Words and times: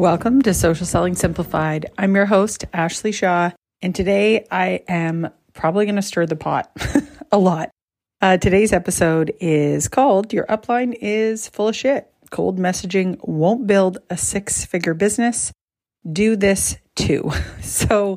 Welcome 0.00 0.40
to 0.42 0.54
Social 0.54 0.86
Selling 0.86 1.14
Simplified. 1.14 1.90
I'm 1.98 2.14
your 2.14 2.24
host, 2.24 2.64
Ashley 2.72 3.12
Shaw, 3.12 3.50
and 3.82 3.94
today 3.94 4.46
I 4.50 4.80
am 4.88 5.28
probably 5.52 5.84
going 5.84 5.96
to 5.96 6.00
stir 6.02 6.24
the 6.24 6.36
pot 6.36 6.74
a 7.30 7.36
lot. 7.36 7.68
Uh, 8.18 8.38
today's 8.38 8.72
episode 8.72 9.34
is 9.40 9.88
called 9.88 10.32
Your 10.32 10.46
Upline 10.46 10.96
is 10.98 11.48
Full 11.48 11.68
of 11.68 11.76
Shit. 11.76 12.10
Cold 12.30 12.58
messaging 12.58 13.18
won't 13.28 13.66
build 13.66 13.98
a 14.08 14.16
six 14.16 14.64
figure 14.64 14.94
business. 14.94 15.52
Do 16.10 16.34
this 16.34 16.78
too. 16.96 17.30
So, 17.60 18.16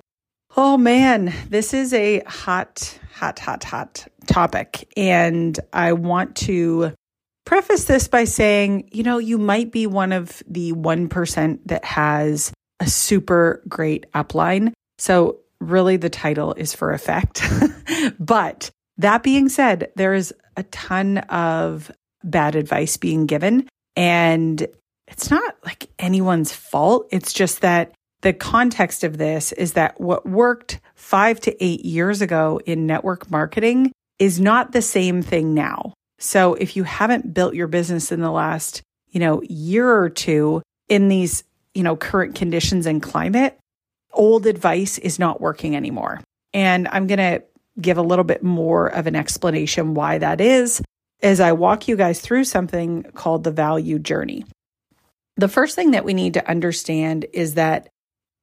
oh 0.56 0.78
man, 0.78 1.34
this 1.50 1.74
is 1.74 1.94
a 1.94 2.22
hot 2.26 2.98
hot, 3.14 3.40
hot, 3.40 3.66
hot 3.66 4.08
topic. 4.26 4.90
And 4.96 5.60
I 5.74 5.92
want 5.92 6.38
to 6.38 6.94
preface 7.46 7.86
this 7.86 8.08
by 8.08 8.24
saying, 8.24 8.90
you 8.92 9.04
know, 9.04 9.18
you 9.18 9.38
might 9.38 9.72
be 9.72 9.88
one 9.88 10.12
of 10.12 10.42
the 10.48 10.74
1% 10.74 11.60
that 11.66 11.86
has 11.86 12.52
a 12.80 12.88
super 12.88 13.62
great 13.68 14.12
upline. 14.14 14.74
So, 14.98 15.40
really, 15.60 15.98
the 15.98 16.10
title 16.10 16.54
is 16.54 16.74
for 16.74 16.92
effect. 16.92 17.42
but 18.20 18.70
that 18.98 19.24
being 19.24 19.50
said, 19.50 19.92
there 19.96 20.14
is 20.14 20.34
a 20.56 20.64
ton 20.64 21.20
of 21.20 21.92
bad 22.24 22.56
advice 22.56 22.98
being 22.98 23.26
given. 23.26 23.68
And 23.96 24.66
it's 25.08 25.30
not 25.30 25.56
like 25.66 25.90
anyone's 26.00 26.54
fault. 26.54 27.08
It's 27.12 27.34
just 27.34 27.62
that 27.62 27.94
the 28.22 28.34
context 28.34 29.04
of 29.04 29.18
this 29.18 29.52
is 29.52 29.74
that 29.74 30.00
what 30.00 30.26
worked 30.26 30.80
five 30.96 31.40
to 31.42 31.64
eight 31.64 31.84
years 31.84 32.22
ago 32.22 32.60
in 32.66 32.88
network 32.88 33.30
marketing 33.30 33.92
is 34.18 34.40
not 34.40 34.72
the 34.72 34.82
same 34.82 35.22
thing 35.22 35.54
now. 35.54 35.94
So 36.24 36.54
if 36.54 36.78
you 36.78 36.84
haven't 36.84 37.34
built 37.34 37.54
your 37.54 37.68
business 37.68 38.10
in 38.10 38.22
the 38.22 38.32
last, 38.32 38.82
you 39.10 39.20
know, 39.20 39.42
year 39.44 39.94
or 39.94 40.10
two 40.10 40.62
in 40.88 41.10
these, 41.10 41.44
you 41.74 41.84
know, 41.84 41.98
current 41.98 42.36
conditions 42.36 42.86
and 42.86 43.04
climate, 43.04 43.60
old 44.14 44.46
advice 44.46 44.98
is 44.98 45.20
not 45.20 45.42
working 45.42 45.76
anymore. 45.76 46.22
And 46.54 46.88
I'm 46.88 47.08
going 47.08 47.18
to 47.18 47.44
give 47.82 47.98
a 47.98 48.02
little 48.02 48.24
bit 48.24 48.42
more 48.42 48.88
of 48.88 49.06
an 49.06 49.18
explanation 49.18 49.96
why 49.96 50.18
that 50.20 50.40
is 50.40 50.82
as 51.22 51.42
I 51.42 51.52
walk 51.52 51.90
you 51.90 51.98
guys 51.98 52.22
through 52.22 52.46
something 52.46 53.04
called 53.16 53.44
the 53.44 53.52
value 53.52 54.00
journey. 54.00 54.46
The 55.36 55.50
first 55.50 55.76
thing 55.76 55.92
that 55.92 56.06
we 56.06 56.14
need 56.14 56.36
to 56.36 56.50
understand 56.50 57.26
is 57.34 57.56
that 57.56 57.90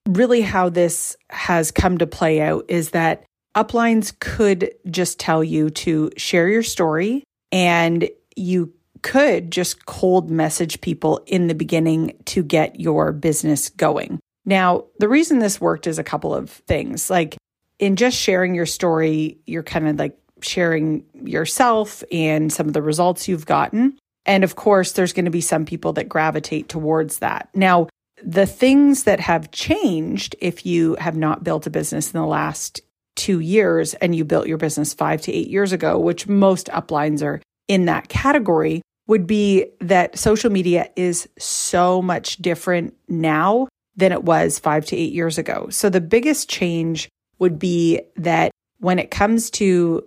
really 0.06 0.42
how 0.42 0.68
this 0.68 1.16
has 1.30 1.70
come 1.70 1.96
to 1.96 2.06
play 2.06 2.42
out 2.42 2.66
is 2.68 2.90
that 2.90 3.24
uplines 3.56 4.18
could 4.18 4.72
just 4.90 5.18
tell 5.18 5.42
you 5.42 5.70
to 5.70 6.10
share 6.18 6.48
your 6.48 6.62
story 6.62 7.24
and 7.52 8.08
you 8.36 8.72
could 9.02 9.50
just 9.50 9.86
cold 9.86 10.30
message 10.30 10.80
people 10.80 11.22
in 11.26 11.46
the 11.46 11.54
beginning 11.54 12.16
to 12.26 12.42
get 12.42 12.78
your 12.80 13.12
business 13.12 13.70
going. 13.70 14.20
Now, 14.44 14.84
the 14.98 15.08
reason 15.08 15.38
this 15.38 15.60
worked 15.60 15.86
is 15.86 15.98
a 15.98 16.04
couple 16.04 16.34
of 16.34 16.50
things. 16.50 17.10
Like 17.10 17.36
in 17.78 17.96
just 17.96 18.16
sharing 18.16 18.54
your 18.54 18.66
story, 18.66 19.38
you're 19.46 19.62
kind 19.62 19.88
of 19.88 19.98
like 19.98 20.18
sharing 20.42 21.04
yourself 21.14 22.02
and 22.10 22.52
some 22.52 22.66
of 22.66 22.72
the 22.72 22.82
results 22.82 23.28
you've 23.28 23.46
gotten. 23.46 23.98
And 24.26 24.44
of 24.44 24.56
course, 24.56 24.92
there's 24.92 25.12
going 25.12 25.24
to 25.24 25.30
be 25.30 25.40
some 25.40 25.64
people 25.64 25.92
that 25.94 26.08
gravitate 26.08 26.68
towards 26.68 27.18
that. 27.18 27.48
Now, 27.54 27.88
the 28.22 28.46
things 28.46 29.04
that 29.04 29.20
have 29.20 29.50
changed 29.50 30.36
if 30.40 30.66
you 30.66 30.94
have 30.96 31.16
not 31.16 31.42
built 31.42 31.66
a 31.66 31.70
business 31.70 32.12
in 32.12 32.20
the 32.20 32.26
last 32.26 32.80
two 33.20 33.40
years 33.40 33.92
and 33.94 34.14
you 34.14 34.24
built 34.24 34.46
your 34.48 34.56
business 34.56 34.94
five 34.94 35.20
to 35.22 35.32
eight 35.32 35.48
years 35.48 35.72
ago, 35.72 35.98
which 35.98 36.26
most 36.26 36.68
uplines 36.68 37.22
are 37.22 37.42
in 37.68 37.84
that 37.84 38.08
category, 38.08 38.80
would 39.06 39.26
be 39.26 39.66
that 39.80 40.18
social 40.18 40.50
media 40.50 40.88
is 40.96 41.28
so 41.38 42.00
much 42.00 42.38
different 42.38 42.94
now 43.08 43.68
than 43.94 44.10
it 44.10 44.24
was 44.24 44.58
five 44.58 44.86
to 44.86 44.96
eight 44.96 45.12
years 45.12 45.36
ago. 45.36 45.68
So 45.68 45.90
the 45.90 46.00
biggest 46.00 46.48
change 46.48 47.10
would 47.38 47.58
be 47.58 48.00
that 48.16 48.50
when 48.78 48.98
it 48.98 49.10
comes 49.10 49.50
to 49.50 50.02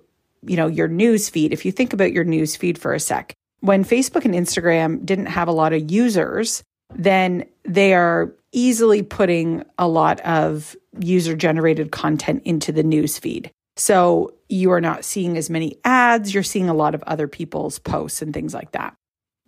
you 0.45 0.57
know 0.57 0.67
your 0.67 0.87
news 0.87 1.29
feed 1.29 1.53
if 1.53 1.63
you 1.63 1.71
think 1.71 1.93
about 1.93 2.11
your 2.11 2.25
news 2.25 2.55
feed 2.57 2.77
for 2.77 2.93
a 2.93 2.99
sec 2.99 3.33
when 3.61 3.85
facebook 3.85 4.25
and 4.25 4.33
instagram 4.33 5.05
didn't 5.05 5.27
have 5.27 5.47
a 5.47 5.53
lot 5.53 5.71
of 5.71 5.89
users 5.89 6.63
then 6.93 7.45
they 7.63 7.93
are 7.93 8.33
easily 8.51 9.01
putting 9.01 9.63
a 9.77 9.87
lot 9.87 10.19
of 10.21 10.75
user 10.99 11.35
generated 11.35 11.91
content 11.91 12.43
into 12.45 12.71
the 12.71 12.83
news 12.83 13.17
feed. 13.17 13.51
So 13.75 14.33
you 14.49 14.71
are 14.71 14.81
not 14.81 15.03
seeing 15.03 15.37
as 15.37 15.49
many 15.49 15.77
ads, 15.83 16.33
you're 16.33 16.43
seeing 16.43 16.69
a 16.69 16.75
lot 16.75 16.93
of 16.93 17.03
other 17.03 17.27
people's 17.27 17.79
posts 17.79 18.21
and 18.21 18.33
things 18.33 18.53
like 18.53 18.71
that. 18.71 18.93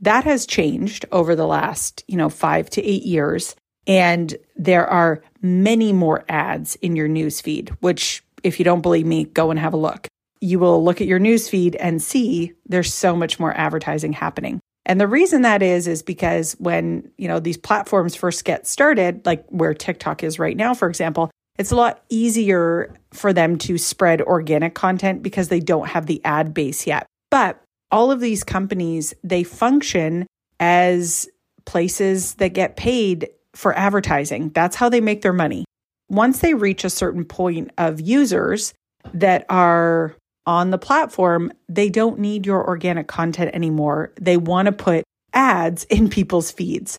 That 0.02 0.24
has 0.24 0.46
changed 0.46 1.06
over 1.12 1.36
the 1.36 1.48
last, 1.48 2.04
you 2.08 2.18
know, 2.18 2.30
5 2.30 2.70
to 2.72 2.84
8 2.84 3.04
years 3.04 3.56
and 3.88 4.36
there 4.56 4.88
are 4.88 5.22
many 5.42 5.94
more 5.94 6.26
ads 6.28 6.76
in 6.78 6.96
your 6.96 7.08
news 7.08 7.42
feed, 7.42 7.70
which 7.82 8.24
if 8.44 8.60
you 8.60 8.66
don't 8.66 8.82
believe 8.82 9.06
me, 9.06 9.26
go 9.26 9.52
and 9.52 9.60
have 9.60 9.74
a 9.74 9.78
look. 9.78 10.08
You 10.42 10.60
will 10.60 10.84
look 10.84 11.02
at 11.02 11.08
your 11.08 11.20
news 11.20 11.50
feed 11.50 11.76
and 11.76 12.02
see 12.02 12.54
there's 12.66 12.94
so 12.94 13.16
much 13.16 13.40
more 13.40 13.56
advertising 13.56 14.14
happening. 14.14 14.60
And 14.86 15.02
the 15.02 15.08
reason 15.08 15.42
that 15.42 15.64
is 15.64 15.88
is 15.88 16.04
because 16.04 16.54
when, 16.60 17.10
you 17.18 17.28
know, 17.28 17.40
these 17.40 17.58
platforms 17.58 18.16
first 18.16 18.46
get 18.46 18.68
started, 18.68 19.26
like 19.26 19.46
where 19.50 19.74
TikTok 19.74 20.24
is 20.24 20.38
right 20.38 20.56
now, 20.56 20.76
for 20.76 20.88
example, 20.88 21.32
it's 21.58 21.72
a 21.72 21.76
lot 21.76 22.04
easier 22.10 22.94
for 23.14 23.34
them 23.34 23.58
to 23.60 23.78
spread 23.78 24.22
organic 24.22 24.74
content 24.74 25.24
because 25.24 25.48
they 25.48 25.60
don't 25.60 25.88
have 25.88 26.06
the 26.06 26.22
ad 26.26 26.54
base 26.54 26.86
yet. 26.86 27.08
But 27.32 27.62
all 27.92 28.12
of 28.12 28.20
these 28.20 28.44
companies, 28.44 29.14
they 29.24 29.44
function 29.44 30.28
as 30.60 31.28
places 31.66 32.36
that 32.36 32.50
get 32.50 32.76
paid 32.76 33.30
for 33.54 33.78
advertising. 33.78 34.50
That's 34.50 34.76
how 34.76 34.90
they 34.90 35.02
make 35.02 35.22
their 35.22 35.34
money. 35.34 35.66
Once 36.10 36.40
they 36.40 36.54
reach 36.54 36.84
a 36.84 36.90
certain 36.90 37.26
point 37.26 37.72
of 37.78 38.02
users 38.02 38.74
that 39.14 39.46
are 39.50 40.16
on 40.46 40.72
the 40.72 40.78
platform, 40.78 41.52
they 41.68 41.90
don't 41.90 42.20
need 42.20 42.46
your 42.46 42.68
organic 42.68 43.08
content 43.08 43.56
anymore. 43.56 44.12
They 44.20 44.38
want 44.38 44.68
to 44.68 44.72
put 44.72 45.04
ads 45.34 45.86
in 45.86 46.10
people's 46.10 46.52
feeds. 46.52 46.98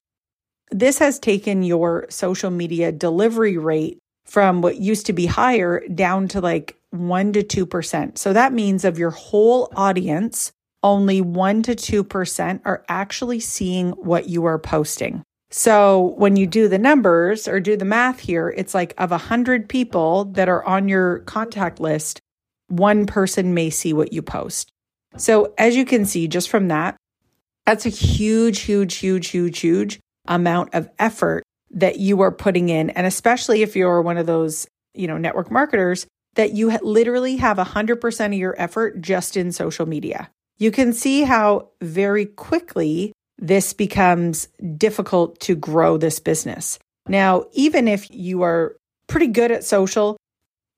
This 0.71 0.99
has 0.99 1.19
taken 1.19 1.63
your 1.63 2.07
social 2.09 2.51
media 2.51 2.91
delivery 2.91 3.57
rate 3.57 3.99
from 4.27 4.61
what 4.61 4.77
used 4.77 5.07
to 5.07 5.13
be 5.13 5.27
higher 5.27 5.87
down 5.89 6.29
to 6.29 6.41
like 6.41 6.77
1 6.91 7.33
to 7.33 7.43
2%. 7.43 8.19
So 8.19 8.33
that 8.33 8.53
means 8.53 8.85
of 8.85 8.99
your 8.99 9.11
whole 9.11 9.73
audience, 9.77 10.53
only 10.83 11.21
1 11.21 11.63
to 11.65 11.75
2% 11.75 12.61
are 12.65 12.85
actually 12.89 13.41
seeing 13.41 13.91
what 13.93 14.29
you 14.29 14.45
are 14.45 14.59
posting. 14.59 15.23
So 15.51 16.15
when 16.17 16.37
you 16.37 16.47
do 16.47 16.69
the 16.69 16.79
numbers 16.79 17.47
or 17.47 17.61
do 17.61 17.77
the 17.77 17.85
math 17.85 18.21
here, 18.21 18.53
it's 18.57 18.75
like 18.75 18.95
of 18.99 19.11
100 19.11 19.69
people 19.69 20.25
that 20.27 20.49
are 20.49 20.65
on 20.65 20.89
your 20.89 21.21
contact 21.21 21.81
list, 21.81 22.21
one 22.69 23.07
person 23.07 23.55
may 23.55 23.71
see 23.71 23.93
what 23.93 24.13
you 24.13 24.23
post. 24.23 24.71
So, 25.17 25.55
as 25.57 25.77
you 25.77 25.87
can 25.87 26.05
see 26.05 26.29
just 26.29 26.51
from 26.51 26.69
that, 26.69 26.97
that's 27.65 27.87
a 27.87 27.91
huge, 27.91 28.61
huge, 28.61 28.97
huge, 28.97 29.29
huge, 29.29 29.61
huge 29.61 30.01
amount 30.27 30.75
of 30.75 30.91
effort 30.99 31.43
that 31.71 31.99
you 31.99 32.21
are 32.23 32.33
putting 32.33 32.69
in. 32.69 32.91
And 32.91 33.07
especially 33.07 33.63
if 33.63 33.77
you're 33.77 34.03
one 34.03 34.19
of 34.19 34.27
those, 34.27 34.67
you 34.95 35.07
know, 35.07 35.19
network 35.19 35.51
marketers 35.51 36.07
that 36.35 36.53
you 36.53 36.77
literally 36.83 37.37
have 37.37 37.57
100% 37.57 38.27
of 38.27 38.33
your 38.35 38.55
effort 38.59 39.01
just 39.01 39.37
in 39.37 39.53
social 39.53 39.87
media. 39.87 40.31
You 40.59 40.71
can 40.71 40.93
see 40.93 41.23
how 41.23 41.69
very 41.83 42.27
quickly 42.27 43.13
this 43.39 43.73
becomes 43.73 44.49
difficult 44.77 45.41
to 45.41 45.55
grow 45.55 45.97
this 45.97 46.21
business. 46.21 46.79
Now, 47.09 47.45
even 47.53 47.89
if 47.89 48.11
you 48.11 48.43
are 48.43 48.77
pretty 49.07 49.29
good 49.29 49.51
at 49.51 49.65
social, 49.65 50.17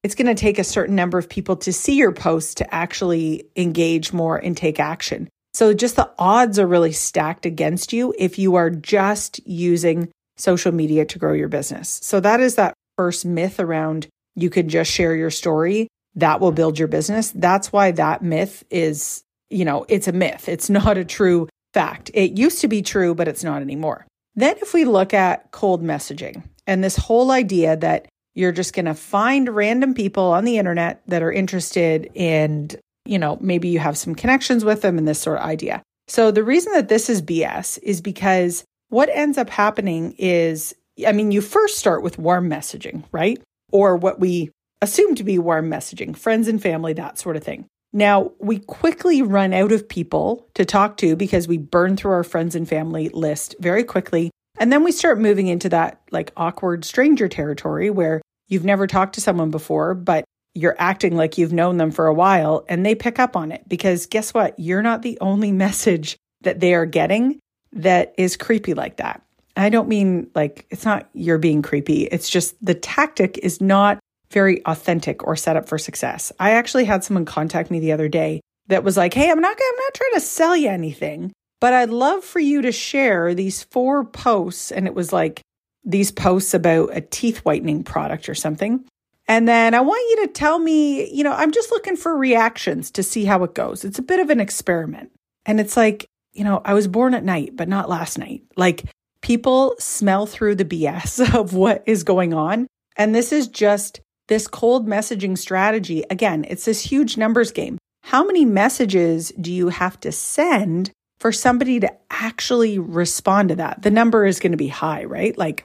it's 0.02 0.14
going 0.14 0.26
to 0.26 0.40
take 0.40 0.58
a 0.58 0.64
certain 0.64 0.94
number 0.94 1.18
of 1.18 1.28
people 1.28 1.56
to 1.56 1.72
see 1.72 1.94
your 1.94 2.12
posts 2.12 2.54
to 2.54 2.74
actually 2.74 3.44
engage 3.56 4.12
more 4.12 4.36
and 4.36 4.56
take 4.56 4.80
action. 4.80 5.28
So 5.54 5.74
just 5.74 5.96
the 5.96 6.10
odds 6.18 6.58
are 6.58 6.66
really 6.66 6.92
stacked 6.92 7.46
against 7.46 7.92
you 7.92 8.14
if 8.18 8.38
you 8.38 8.56
are 8.56 8.70
just 8.70 9.44
using 9.46 10.08
social 10.38 10.72
media 10.72 11.04
to 11.04 11.18
grow 11.18 11.32
your 11.32 11.48
business. 11.48 12.00
So 12.02 12.20
that 12.20 12.40
is 12.40 12.54
that 12.54 12.74
first 12.96 13.24
myth 13.24 13.60
around 13.60 14.08
you 14.34 14.50
can 14.50 14.68
just 14.68 14.90
share 14.90 15.14
your 15.14 15.30
story 15.30 15.88
that 16.14 16.40
will 16.40 16.52
build 16.52 16.78
your 16.78 16.88
business. 16.88 17.32
That's 17.34 17.72
why 17.72 17.90
that 17.92 18.22
myth 18.22 18.64
is, 18.70 19.22
you 19.50 19.64
know, 19.64 19.84
it's 19.88 20.08
a 20.08 20.12
myth. 20.12 20.48
It's 20.48 20.70
not 20.80 20.96
a 20.96 21.04
true 21.04 21.48
fact. 21.74 22.10
It 22.14 22.38
used 22.38 22.60
to 22.62 22.68
be 22.68 22.82
true, 22.82 23.14
but 23.14 23.28
it's 23.28 23.44
not 23.44 23.62
anymore. 23.62 24.06
Then 24.34 24.56
if 24.62 24.72
we 24.72 24.84
look 24.84 25.12
at 25.12 25.50
cold 25.50 25.82
messaging 25.82 26.44
and 26.66 26.82
this 26.82 26.96
whole 26.96 27.30
idea 27.30 27.76
that 27.76 28.06
you're 28.34 28.52
just 28.52 28.72
going 28.72 28.84
to 28.84 28.94
find 28.94 29.48
random 29.48 29.94
people 29.94 30.24
on 30.24 30.44
the 30.44 30.58
internet 30.58 31.02
that 31.08 31.22
are 31.22 31.32
interested 31.32 32.08
in, 32.14 32.70
you 33.04 33.18
know, 33.18 33.36
maybe 33.40 33.68
you 33.68 33.80
have 33.80 33.98
some 33.98 34.14
connections 34.14 34.64
with 34.64 34.82
them 34.82 34.96
and 34.96 35.08
this 35.08 35.18
sort 35.18 35.38
of 35.38 35.44
idea. 35.44 35.82
So 36.06 36.30
the 36.30 36.44
reason 36.44 36.72
that 36.74 36.88
this 36.88 37.10
is 37.10 37.20
BS 37.20 37.78
is 37.82 38.00
because 38.00 38.64
what 38.88 39.08
ends 39.12 39.38
up 39.38 39.50
happening 39.50 40.14
is, 40.18 40.74
I 41.06 41.12
mean, 41.12 41.30
you 41.30 41.40
first 41.40 41.78
start 41.78 42.02
with 42.02 42.18
warm 42.18 42.48
messaging, 42.48 43.04
right? 43.12 43.40
Or 43.70 43.96
what 43.96 44.20
we 44.20 44.50
assume 44.80 45.14
to 45.16 45.24
be 45.24 45.38
warm 45.38 45.70
messaging, 45.70 46.16
friends 46.16 46.48
and 46.48 46.60
family, 46.60 46.92
that 46.94 47.18
sort 47.18 47.36
of 47.36 47.44
thing. 47.44 47.66
Now, 47.92 48.32
we 48.38 48.58
quickly 48.58 49.22
run 49.22 49.54
out 49.54 49.72
of 49.72 49.88
people 49.88 50.46
to 50.54 50.64
talk 50.64 50.98
to 50.98 51.16
because 51.16 51.48
we 51.48 51.56
burn 51.56 51.96
through 51.96 52.12
our 52.12 52.24
friends 52.24 52.54
and 52.54 52.68
family 52.68 53.08
list 53.10 53.54
very 53.60 53.82
quickly. 53.82 54.30
And 54.58 54.72
then 54.72 54.84
we 54.84 54.92
start 54.92 55.18
moving 55.18 55.46
into 55.46 55.68
that 55.70 56.00
like 56.10 56.32
awkward 56.36 56.84
stranger 56.84 57.28
territory 57.28 57.90
where 57.90 58.20
you've 58.48 58.64
never 58.64 58.86
talked 58.86 59.14
to 59.14 59.20
someone 59.20 59.50
before, 59.50 59.94
but 59.94 60.24
you're 60.54 60.76
acting 60.78 61.16
like 61.16 61.38
you've 61.38 61.52
known 61.52 61.76
them 61.76 61.90
for 61.90 62.06
a 62.06 62.14
while 62.14 62.64
and 62.68 62.84
they 62.84 62.94
pick 62.94 63.18
up 63.18 63.36
on 63.36 63.52
it 63.52 63.66
because 63.68 64.06
guess 64.06 64.34
what? 64.34 64.58
You're 64.58 64.82
not 64.82 65.02
the 65.02 65.18
only 65.20 65.52
message 65.66 66.16
that 66.42 66.60
they 66.60 66.74
are 66.74 66.86
getting 66.86 67.38
that 67.72 68.14
is 68.18 68.36
creepy 68.36 68.74
like 68.74 68.96
that. 68.96 69.22
I 69.56 69.70
don't 69.70 69.88
mean 69.88 70.30
like 70.34 70.66
it's 70.70 70.84
not 70.84 71.08
you're 71.14 71.38
being 71.38 71.62
creepy. 71.62 72.04
It's 72.04 72.30
just 72.30 72.54
the 72.64 72.74
tactic 72.74 73.38
is 73.38 73.60
not 73.60 73.98
very 74.30 74.64
authentic 74.66 75.26
or 75.26 75.36
set 75.36 75.56
up 75.56 75.68
for 75.68 75.78
success. 75.78 76.32
I 76.38 76.52
actually 76.52 76.84
had 76.84 77.02
someone 77.02 77.24
contact 77.24 77.70
me 77.70 77.80
the 77.80 77.92
other 77.92 78.08
day 78.08 78.40
that 78.68 78.84
was 78.84 78.96
like, 78.96 79.14
"Hey, 79.14 79.30
I'm 79.30 79.40
not 79.40 79.56
I'm 79.56 79.76
not 79.76 79.94
trying 79.94 80.14
to 80.14 80.20
sell 80.20 80.56
you 80.56 80.68
anything, 80.68 81.32
but 81.60 81.74
I'd 81.74 81.90
love 81.90 82.22
for 82.24 82.38
you 82.38 82.62
to 82.62 82.72
share 82.72 83.34
these 83.34 83.64
four 83.64 84.04
posts." 84.04 84.70
And 84.70 84.86
it 84.86 84.94
was 84.94 85.12
like 85.12 85.42
these 85.84 86.12
posts 86.12 86.54
about 86.54 86.96
a 86.96 87.00
teeth 87.00 87.38
whitening 87.38 87.82
product 87.82 88.28
or 88.28 88.34
something. 88.34 88.84
And 89.26 89.46
then 89.46 89.74
I 89.74 89.80
want 89.80 90.06
you 90.10 90.26
to 90.26 90.32
tell 90.32 90.58
me, 90.58 91.10
you 91.12 91.22
know, 91.22 91.32
I'm 91.32 91.50
just 91.52 91.70
looking 91.70 91.96
for 91.96 92.16
reactions 92.16 92.90
to 92.92 93.02
see 93.02 93.24
how 93.24 93.44
it 93.44 93.54
goes. 93.54 93.84
It's 93.84 93.98
a 93.98 94.02
bit 94.02 94.20
of 94.20 94.30
an 94.30 94.40
experiment. 94.40 95.10
And 95.44 95.60
it's 95.60 95.76
like, 95.76 96.06
you 96.38 96.44
know, 96.44 96.62
I 96.64 96.72
was 96.74 96.86
born 96.86 97.14
at 97.14 97.24
night, 97.24 97.56
but 97.56 97.68
not 97.68 97.88
last 97.88 98.16
night. 98.16 98.42
Like 98.56 98.84
people 99.20 99.74
smell 99.80 100.24
through 100.24 100.54
the 100.54 100.64
BS 100.64 101.34
of 101.38 101.52
what 101.52 101.82
is 101.84 102.04
going 102.04 102.32
on. 102.32 102.68
And 102.96 103.12
this 103.12 103.32
is 103.32 103.48
just 103.48 104.00
this 104.28 104.46
cold 104.46 104.86
messaging 104.86 105.36
strategy, 105.36 106.04
again, 106.10 106.44
it's 106.48 106.64
this 106.64 106.80
huge 106.80 107.16
numbers 107.16 107.50
game. 107.50 107.78
How 108.04 108.24
many 108.24 108.44
messages 108.44 109.32
do 109.40 109.52
you 109.52 109.70
have 109.70 109.98
to 110.00 110.12
send 110.12 110.90
for 111.18 111.32
somebody 111.32 111.80
to 111.80 111.92
actually 112.10 112.78
respond 112.78 113.48
to 113.48 113.56
that? 113.56 113.82
The 113.82 113.90
number 113.90 114.24
is 114.24 114.38
going 114.38 114.52
to 114.52 114.58
be 114.58 114.68
high, 114.68 115.04
right? 115.04 115.36
Like, 115.36 115.64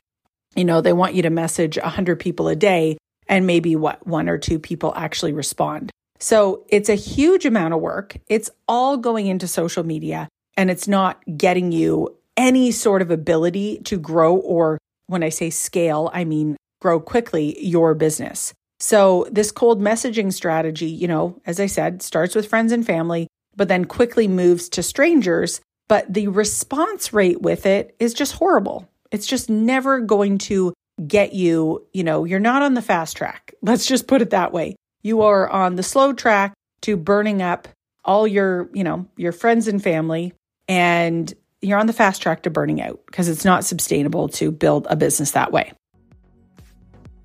you 0.55 0.65
know, 0.65 0.81
they 0.81 0.93
want 0.93 1.13
you 1.13 1.21
to 1.23 1.29
message 1.29 1.77
100 1.77 2.19
people 2.19 2.47
a 2.47 2.55
day 2.55 2.97
and 3.27 3.45
maybe 3.45 3.75
what 3.75 4.05
one 4.07 4.27
or 4.27 4.37
two 4.37 4.59
people 4.59 4.93
actually 4.95 5.33
respond. 5.33 5.91
So 6.19 6.65
it's 6.69 6.89
a 6.89 6.95
huge 6.95 7.45
amount 7.45 7.73
of 7.73 7.81
work. 7.81 8.17
It's 8.27 8.49
all 8.67 8.97
going 8.97 9.27
into 9.27 9.47
social 9.47 9.83
media 9.83 10.29
and 10.57 10.69
it's 10.69 10.87
not 10.87 11.21
getting 11.37 11.71
you 11.71 12.17
any 12.37 12.71
sort 12.71 13.01
of 13.01 13.11
ability 13.11 13.79
to 13.85 13.97
grow 13.97 14.35
or 14.35 14.77
when 15.07 15.23
I 15.23 15.29
say 15.29 15.49
scale, 15.49 16.09
I 16.13 16.23
mean 16.23 16.57
grow 16.81 16.99
quickly 16.99 17.57
your 17.65 17.93
business. 17.93 18.53
So, 18.79 19.27
this 19.31 19.51
cold 19.51 19.81
messaging 19.81 20.33
strategy, 20.33 20.87
you 20.87 21.07
know, 21.07 21.39
as 21.45 21.59
I 21.59 21.67
said, 21.67 22.01
starts 22.01 22.35
with 22.35 22.47
friends 22.47 22.73
and 22.73 22.85
family, 22.85 23.27
but 23.55 23.69
then 23.69 23.85
quickly 23.85 24.27
moves 24.27 24.67
to 24.69 24.83
strangers. 24.83 25.61
But 25.87 26.13
the 26.13 26.27
response 26.27 27.13
rate 27.13 27.41
with 27.41 27.65
it 27.65 27.95
is 27.99 28.13
just 28.13 28.33
horrible. 28.33 28.89
It's 29.11 29.27
just 29.27 29.49
never 29.49 29.99
going 29.99 30.37
to 30.39 30.73
get 31.07 31.33
you, 31.33 31.85
you 31.93 32.03
know, 32.03 32.25
you're 32.25 32.39
not 32.39 32.61
on 32.61 32.73
the 32.73 32.81
fast 32.81 33.15
track. 33.15 33.53
Let's 33.61 33.85
just 33.85 34.07
put 34.07 34.21
it 34.21 34.31
that 34.31 34.51
way. 34.51 34.75
You 35.01 35.21
are 35.21 35.49
on 35.49 35.75
the 35.75 35.83
slow 35.83 36.13
track 36.13 36.53
to 36.81 36.97
burning 36.97 37.41
up 37.41 37.67
all 38.03 38.27
your, 38.27 38.69
you 38.73 38.83
know, 38.83 39.07
your 39.15 39.31
friends 39.31 39.67
and 39.67 39.81
family 39.81 40.33
and 40.67 41.33
you're 41.61 41.79
on 41.79 41.87
the 41.87 41.93
fast 41.93 42.21
track 42.21 42.43
to 42.43 42.49
burning 42.49 42.81
out 42.81 42.99
because 43.05 43.29
it's 43.29 43.45
not 43.45 43.63
sustainable 43.63 44.27
to 44.29 44.51
build 44.51 44.85
a 44.89 44.95
business 44.95 45.31
that 45.31 45.51
way. 45.51 45.71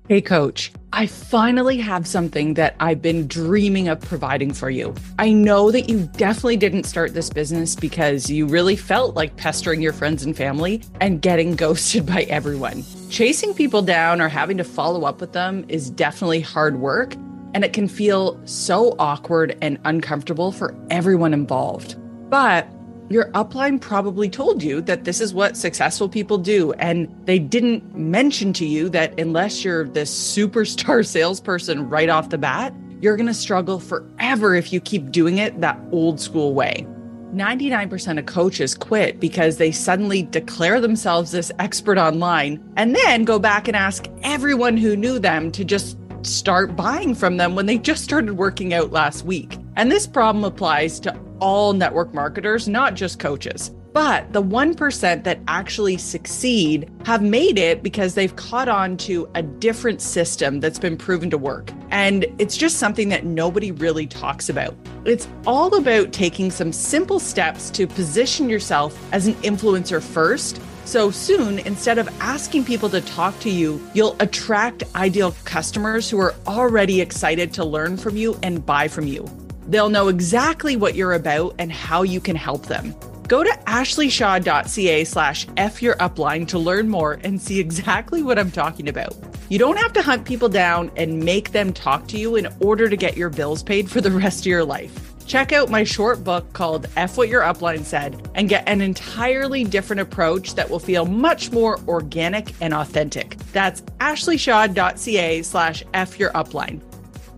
Hey, 0.09 0.21
coach, 0.21 0.71
I 0.91 1.05
finally 1.05 1.77
have 1.77 2.07
something 2.07 2.55
that 2.55 2.75
I've 2.79 2.99
been 2.99 3.27
dreaming 3.27 3.89
of 3.89 4.01
providing 4.01 4.53
for 4.55 4.67
you. 4.67 4.95
I 5.19 5.31
know 5.31 5.69
that 5.69 5.87
you 5.87 6.09
definitely 6.17 6.57
didn't 6.57 6.85
start 6.85 7.13
this 7.13 7.29
business 7.29 7.75
because 7.75 8.27
you 8.27 8.47
really 8.47 8.75
felt 8.75 9.15
like 9.15 9.37
pestering 9.37 9.83
your 9.83 9.93
friends 9.93 10.23
and 10.23 10.35
family 10.35 10.81
and 10.99 11.21
getting 11.21 11.55
ghosted 11.55 12.07
by 12.07 12.23
everyone. 12.23 12.83
Chasing 13.11 13.53
people 13.53 13.83
down 13.83 14.19
or 14.19 14.29
having 14.29 14.57
to 14.57 14.63
follow 14.63 15.03
up 15.05 15.21
with 15.21 15.33
them 15.33 15.63
is 15.67 15.91
definitely 15.91 16.41
hard 16.41 16.79
work, 16.79 17.13
and 17.53 17.63
it 17.63 17.73
can 17.73 17.87
feel 17.87 18.39
so 18.47 18.95
awkward 18.97 19.55
and 19.61 19.77
uncomfortable 19.85 20.51
for 20.51 20.75
everyone 20.89 21.35
involved. 21.35 21.95
But 22.31 22.67
your 23.09 23.25
upline 23.31 23.81
probably 23.81 24.29
told 24.29 24.61
you 24.61 24.81
that 24.81 25.03
this 25.03 25.19
is 25.19 25.33
what 25.33 25.57
successful 25.57 26.07
people 26.07 26.37
do. 26.37 26.73
And 26.73 27.13
they 27.25 27.39
didn't 27.39 27.95
mention 27.95 28.53
to 28.53 28.65
you 28.65 28.87
that 28.89 29.19
unless 29.19 29.63
you're 29.63 29.85
this 29.85 30.11
superstar 30.11 31.05
salesperson 31.05 31.89
right 31.89 32.09
off 32.09 32.29
the 32.29 32.37
bat, 32.37 32.73
you're 33.01 33.17
going 33.17 33.27
to 33.27 33.33
struggle 33.33 33.79
forever 33.79 34.55
if 34.55 34.71
you 34.71 34.79
keep 34.79 35.11
doing 35.11 35.39
it 35.39 35.59
that 35.61 35.79
old 35.91 36.19
school 36.19 36.53
way. 36.53 36.85
99% 37.33 38.19
of 38.19 38.25
coaches 38.25 38.73
quit 38.73 39.19
because 39.19 39.57
they 39.57 39.71
suddenly 39.71 40.23
declare 40.23 40.81
themselves 40.81 41.31
this 41.31 41.51
expert 41.59 41.97
online 41.97 42.63
and 42.75 42.95
then 42.95 43.23
go 43.23 43.37
back 43.37 43.67
and 43.67 43.77
ask 43.77 44.07
everyone 44.23 44.77
who 44.77 44.95
knew 44.95 45.19
them 45.19 45.51
to 45.51 45.63
just 45.63 45.97
start 46.23 46.75
buying 46.75 47.15
from 47.15 47.37
them 47.37 47.55
when 47.55 47.65
they 47.65 47.77
just 47.77 48.03
started 48.03 48.33
working 48.33 48.73
out 48.73 48.91
last 48.91 49.25
week. 49.25 49.57
And 49.75 49.91
this 49.91 50.07
problem 50.07 50.43
applies 50.43 50.99
to 51.01 51.13
all 51.39 51.73
network 51.73 52.13
marketers, 52.13 52.67
not 52.67 52.93
just 52.93 53.19
coaches. 53.19 53.71
But 53.93 54.31
the 54.33 54.43
1% 54.43 55.23
that 55.23 55.39
actually 55.47 55.97
succeed 55.97 56.89
have 57.05 57.23
made 57.23 57.57
it 57.57 57.81
because 57.81 58.13
they've 58.13 58.35
caught 58.35 58.69
on 58.69 58.97
to 58.97 59.27
a 59.33 59.41
different 59.41 60.01
system 60.01 60.59
that's 60.59 60.77
been 60.77 60.95
proven 60.95 61.29
to 61.31 61.37
work. 61.37 61.71
And 61.89 62.25
it's 62.37 62.55
just 62.55 62.77
something 62.77 63.09
that 63.09 63.25
nobody 63.25 63.71
really 63.71 64.05
talks 64.05 64.49
about. 64.49 64.75
It's 65.05 65.27
all 65.47 65.75
about 65.75 66.13
taking 66.13 66.51
some 66.51 66.71
simple 66.71 67.19
steps 67.19 67.69
to 67.71 67.87
position 67.87 68.47
yourself 68.47 68.97
as 69.11 69.27
an 69.27 69.33
influencer 69.35 70.01
first. 70.01 70.61
So 70.85 71.11
soon, 71.11 71.59
instead 71.59 71.97
of 71.97 72.07
asking 72.19 72.65
people 72.65 72.89
to 72.89 73.01
talk 73.01 73.39
to 73.41 73.49
you, 73.49 73.81
you'll 73.93 74.15
attract 74.19 74.83
ideal 74.95 75.35
customers 75.45 76.09
who 76.09 76.19
are 76.19 76.35
already 76.47 77.01
excited 77.01 77.53
to 77.53 77.65
learn 77.65 77.97
from 77.97 78.17
you 78.17 78.37
and 78.43 78.65
buy 78.65 78.87
from 78.87 79.07
you. 79.07 79.29
They'll 79.69 79.89
know 79.89 80.07
exactly 80.07 80.75
what 80.75 80.95
you're 80.95 81.13
about 81.13 81.53
and 81.59 81.71
how 81.71 82.01
you 82.01 82.19
can 82.19 82.35
help 82.35 82.65
them. 82.65 82.95
Go 83.27 83.43
to 83.43 83.51
ashleyshaw.ca 83.67 85.03
slash 85.03 85.45
fyourupline 85.45 86.47
to 86.47 86.57
learn 86.57 86.89
more 86.89 87.19
and 87.23 87.39
see 87.39 87.59
exactly 87.59 88.23
what 88.23 88.39
I'm 88.39 88.49
talking 88.49 88.89
about. 88.89 89.15
You 89.49 89.59
don't 89.59 89.77
have 89.77 89.93
to 89.93 90.01
hunt 90.01 90.25
people 90.25 90.49
down 90.49 90.91
and 90.95 91.23
make 91.23 91.51
them 91.51 91.71
talk 91.71 92.07
to 92.07 92.17
you 92.17 92.35
in 92.35 92.47
order 92.59 92.89
to 92.89 92.97
get 92.97 93.15
your 93.15 93.29
bills 93.29 93.61
paid 93.61 93.91
for 93.91 94.01
the 94.01 94.09
rest 94.11 94.39
of 94.39 94.45
your 94.47 94.65
life. 94.65 95.13
Check 95.27 95.51
out 95.51 95.69
my 95.69 95.83
short 95.83 96.23
book 96.23 96.51
called 96.53 96.87
F 96.97 97.15
What 97.15 97.29
Your 97.29 97.43
Upline 97.43 97.85
Said 97.85 98.27
and 98.33 98.49
get 98.49 98.67
an 98.67 98.81
entirely 98.81 99.63
different 99.63 99.99
approach 99.99 100.55
that 100.55 100.67
will 100.67 100.79
feel 100.79 101.05
much 101.05 101.51
more 101.51 101.79
organic 101.87 102.55
and 102.61 102.73
authentic. 102.73 103.37
That's 103.53 103.81
ashleyshaw.ca 103.99 105.43
slash 105.43 105.83
F 105.93 106.17
Your 106.17 106.31
Upline. 106.31 106.81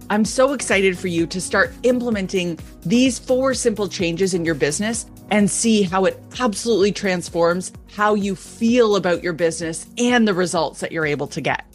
I'm 0.09 0.25
so 0.25 0.53
excited 0.53 0.97
for 0.97 1.07
you 1.07 1.25
to 1.27 1.39
start 1.39 1.73
implementing 1.83 2.59
these 2.81 3.17
four 3.17 3.53
simple 3.53 3.87
changes 3.87 4.33
in 4.33 4.43
your 4.43 4.55
business 4.55 5.05
and 5.29 5.49
see 5.49 5.83
how 5.83 6.05
it 6.05 6.21
absolutely 6.39 6.91
transforms 6.91 7.71
how 7.93 8.13
you 8.13 8.35
feel 8.35 8.95
about 8.97 9.23
your 9.23 9.33
business 9.33 9.87
and 9.97 10.27
the 10.27 10.33
results 10.33 10.81
that 10.81 10.91
you're 10.91 11.05
able 11.05 11.27
to 11.27 11.41
get. 11.41 11.65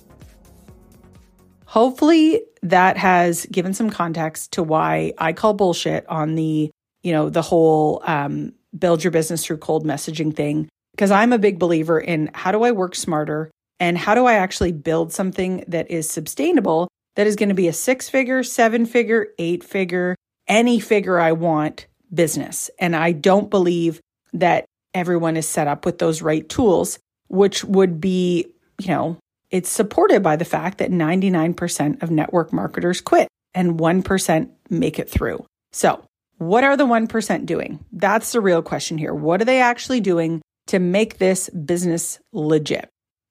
Hopefully 1.64 2.42
that 2.62 2.97
has 2.97 3.47
given 3.47 3.73
some 3.75 3.90
context 3.90 4.52
to 4.52 4.62
why 4.62 5.12
I 5.18 5.33
call 5.33 5.54
bullshit 5.54 6.06
on 6.09 6.35
the, 6.35 6.71
you 7.02 7.12
know, 7.12 7.30
the 7.30 7.42
whole 7.42 8.02
um, 8.04 8.52
build 8.78 9.02
your 9.02 9.11
business 9.11 9.45
through 9.45 9.59
cold 9.59 9.87
messaging 9.87 10.35
thing. 10.35 10.68
Because 10.92 11.11
I'm 11.11 11.33
a 11.33 11.38
big 11.38 11.59
believer 11.59 12.00
in 12.00 12.30
how 12.33 12.52
do 12.52 12.62
I 12.62 12.73
work 12.73 12.95
smarter 12.95 13.50
and 13.78 13.99
how 13.99 14.14
do 14.14 14.25
I 14.26 14.35
actually 14.35 14.73
build 14.73 15.12
something 15.12 15.64
that 15.68 15.90
is 15.90 16.09
sustainable 16.09 16.88
that 17.16 17.26
is 17.26 17.37
going 17.37 17.49
to 17.49 17.54
be 17.54 17.68
a 17.68 17.73
six 17.73 18.08
figure, 18.08 18.42
seven 18.42 18.87
figure, 18.87 19.28
eight 19.38 19.64
figure, 19.64 20.14
any 20.46 20.78
figure 20.80 21.18
I 21.18 21.32
want 21.32 21.87
business. 22.12 22.70
And 22.78 22.94
I 22.94 23.12
don't 23.12 23.50
believe 23.50 24.00
that 24.32 24.66
everyone 24.94 25.37
is 25.37 25.49
set 25.49 25.66
up 25.66 25.85
with 25.85 25.99
those 25.99 26.23
right 26.23 26.49
tools, 26.49 26.99
which 27.28 27.64
would 27.64 28.00
be, 28.00 28.46
you 28.78 28.88
know, 28.88 29.18
it's 29.50 29.68
supported 29.68 30.23
by 30.23 30.37
the 30.37 30.44
fact 30.44 30.78
that 30.78 30.90
99% 30.90 32.02
of 32.02 32.11
network 32.11 32.52
marketers 32.52 33.00
quit 33.00 33.28
and 33.54 33.78
1% 33.78 34.50
make 34.70 34.99
it 34.99 35.08
through. 35.08 35.44
So, 35.73 36.02
what 36.38 36.64
are 36.64 36.76
the 36.76 36.87
1% 36.87 37.46
doing? 37.46 37.82
That's 37.92 38.32
the 38.32 38.40
real 38.40 38.61
question 38.61 38.99
here. 38.99 39.14
What 39.14 39.40
are 39.40 39.46
they 39.46 39.61
actually 39.61 40.00
doing 40.00 40.42
to 40.66 40.78
make 40.78 41.16
this 41.16 41.49
business 41.49 42.18
legit? 42.32 42.88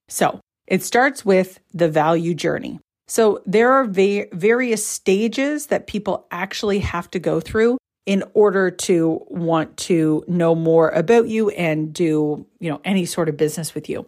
So, 0.08 0.40
it 0.68 0.84
starts 0.84 1.24
with 1.24 1.60
the 1.74 1.90
value 1.90 2.34
journey. 2.34 2.80
So, 3.08 3.42
there 3.46 3.72
are 3.74 3.86
va- 3.86 4.28
various 4.34 4.86
stages 4.86 5.68
that 5.68 5.88
people 5.88 6.28
actually 6.32 6.80
have 6.80 7.10
to 7.12 7.20
go 7.20 7.40
through 7.40 7.78
in 8.06 8.24
order 8.34 8.70
to 8.70 9.26
want 9.28 9.78
to 9.78 10.24
know 10.28 10.54
more 10.56 10.90
about 10.90 11.28
you 11.28 11.50
and 11.50 11.94
do, 11.94 12.46
you 12.60 12.70
know, 12.70 12.80
any 12.84 13.06
sort 13.06 13.30
of 13.30 13.38
business 13.38 13.74
with 13.74 13.90
you. 13.90 14.06